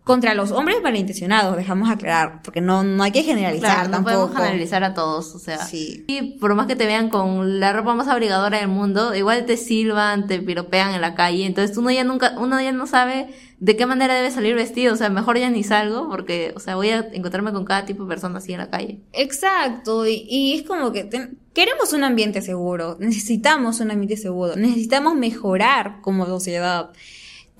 contra 0.04 0.34
los 0.34 0.50
hombres 0.50 0.78
malintencionados, 0.82 1.56
dejamos 1.56 1.88
aclarar, 1.88 2.42
porque 2.42 2.60
no, 2.60 2.82
no 2.82 3.04
hay 3.04 3.12
que 3.12 3.22
generalizar 3.22 3.88
no 3.88 4.02
podemos 4.02 4.34
generalizar 4.34 4.82
a 4.82 4.94
todos, 4.94 5.32
o 5.34 5.38
sea. 5.38 5.58
Sí. 5.58 6.04
Y 6.08 6.38
por 6.38 6.54
más 6.56 6.66
que 6.66 6.74
te 6.74 6.86
vean 6.86 7.08
con 7.08 7.60
la 7.60 7.72
ropa 7.72 7.94
más 7.94 8.08
abrigadora 8.08 8.58
del 8.58 8.68
mundo, 8.68 9.14
igual 9.14 9.46
te 9.46 9.56
silban, 9.56 10.26
te 10.26 10.40
piropean 10.40 10.94
en 10.94 11.00
la 11.00 11.14
calle, 11.14 11.46
entonces 11.46 11.76
uno 11.76 11.90
ya 11.92 12.02
nunca, 12.02 12.34
uno 12.38 12.60
ya 12.60 12.72
no 12.72 12.88
sabe 12.88 13.28
de 13.60 13.76
qué 13.76 13.86
manera 13.86 14.14
debe 14.14 14.32
salir 14.32 14.56
vestido, 14.56 14.94
o 14.94 14.96
sea, 14.96 15.08
mejor 15.08 15.38
ya 15.38 15.48
ni 15.50 15.62
salgo, 15.62 16.08
porque, 16.08 16.52
o 16.56 16.58
sea, 16.58 16.74
voy 16.74 16.88
a 16.88 17.08
encontrarme 17.12 17.52
con 17.52 17.64
cada 17.64 17.84
tipo 17.84 18.02
de 18.02 18.08
persona 18.08 18.38
así 18.38 18.52
en 18.52 18.58
la 18.58 18.70
calle. 18.70 18.98
Exacto, 19.12 20.04
y, 20.08 20.26
y 20.28 20.54
es 20.54 20.64
como 20.64 20.90
que 20.90 21.08
queremos 21.54 21.92
un 21.92 22.02
ambiente 22.02 22.42
seguro, 22.42 22.96
necesitamos 22.98 23.78
un 23.78 23.92
ambiente 23.92 24.16
seguro, 24.16 24.56
necesitamos 24.56 25.14
mejorar 25.14 26.00
como 26.00 26.26
sociedad 26.26 26.90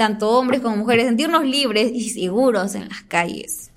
tanto 0.02 0.30
hombres 0.30 0.60
como 0.60 0.76
mujeres, 0.76 1.06
sentirnos 1.06 1.44
libres 1.44 1.92
y 1.94 2.10
seguros 2.10 2.74
en 2.74 2.88
las 2.88 3.02
calles. 3.02 3.70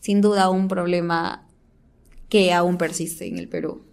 Sin 0.00 0.20
duda 0.20 0.50
un 0.50 0.66
problema 0.66 1.46
que 2.28 2.52
aún 2.52 2.78
persiste 2.78 3.28
en 3.28 3.38
el 3.38 3.48
Perú. 3.48 3.84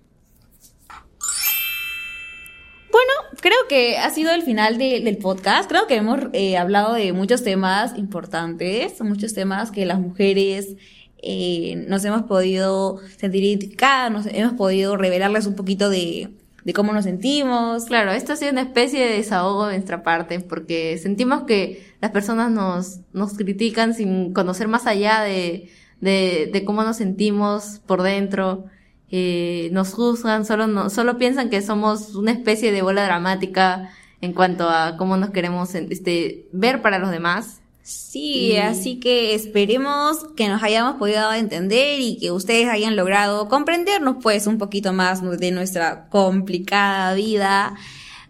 Bueno, 2.91 3.12
creo 3.39 3.58
que 3.69 4.00
ha 4.00 4.10
sido 4.10 4.34
el 4.34 4.41
final 4.41 4.80
del 4.80 5.17
podcast. 5.17 5.69
Creo 5.69 5.86
que 5.86 5.98
hemos 5.98 6.21
eh, 6.34 6.58
hablado 6.58 6.95
de 6.95 7.13
muchos 7.13 7.43
temas 7.43 7.95
importantes, 8.00 9.00
muchos 9.02 9.36
temas 9.36 9.69
que 9.69 9.86
las 9.86 10.00
mujeres 10.00 10.78
eh, 11.21 11.86
nos 11.88 12.04
hemos 12.04 12.24
podido 12.24 13.00
sentir 13.15 13.43
identificadas, 13.43 14.12
nos 14.12 14.26
hemos 14.26 14.54
podido 14.54 14.98
revelarles 14.98 15.45
un 15.45 15.56
poquito 15.56 15.91
de, 15.91 16.32
de 16.65 16.73
cómo 16.73 16.91
nos 16.91 17.06
sentimos. 17.06 17.86
Claro, 17.86 18.12
esto 18.12 18.34
ha 18.34 18.36
sido 18.36 18.51
una 18.51 18.63
especie 18.63 19.06
de 19.06 19.15
desahogo 19.17 19.67
de 19.67 19.75
nuestra 19.75 20.04
parte, 20.04 20.41
porque 20.41 20.97
sentimos 20.97 21.43
que 21.43 21.86
las 22.01 22.12
personas 22.12 22.51
nos, 22.51 22.99
nos 23.13 23.36
critican 23.38 23.93
sin 23.93 24.34
conocer 24.34 24.67
más 24.67 24.86
allá 24.88 25.21
de, 25.21 25.69
de, 26.01 26.49
de 26.51 26.65
cómo 26.65 26.84
nos 26.84 26.97
sentimos 26.97 27.82
por 27.86 28.01
dentro. 28.01 28.65
eh, 29.12 29.69
nos 29.71 29.93
juzgan, 29.93 30.45
solo, 30.45 30.67
no, 30.67 30.89
solo 30.89 31.17
piensan 31.17 31.49
que 31.49 31.62
somos 31.62 32.15
una 32.15 32.32
especie 32.32 32.71
de 32.71 32.82
bola 32.82 33.06
dramática 33.06 33.89
en 34.21 34.34
cuanto 34.34 34.67
a 34.69 34.97
cómo 34.97 35.17
nos 35.17 35.30
queremos 35.30 35.75
este, 35.75 36.47
ver 36.51 36.82
para 36.82 36.99
los 36.99 37.12
demás. 37.12 37.62
Sí, 37.86 38.58
así 38.58 39.00
que 39.00 39.36
esperemos 39.36 40.26
que 40.36 40.48
nos 40.48 40.63
hayamos 40.63 40.95
podido 40.95 41.32
entender 41.34 42.00
y 42.00 42.17
que 42.17 42.32
ustedes 42.32 42.67
hayan 42.67 42.95
logrado 42.95 43.48
comprendernos 43.48 44.15
pues 44.24 44.48
un 44.48 44.58
poquito 44.58 44.91
más 44.91 45.21
de 45.21 45.52
nuestra 45.52 46.10
complicada 46.10 47.13
vida 47.13 47.76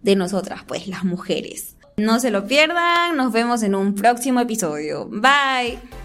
de 0.01 0.17
nosotras 0.17 0.63
pues 0.67 0.89
las 0.89 1.05
mujeres. 1.05 1.77
No 1.95 2.19
se 2.19 2.31
lo 2.31 2.47
pierdan, 2.47 3.15
nos 3.15 3.31
vemos 3.31 3.63
en 3.63 3.75
un 3.75 3.95
próximo 3.95 4.41
episodio. 4.41 5.07
Bye. 5.09 6.04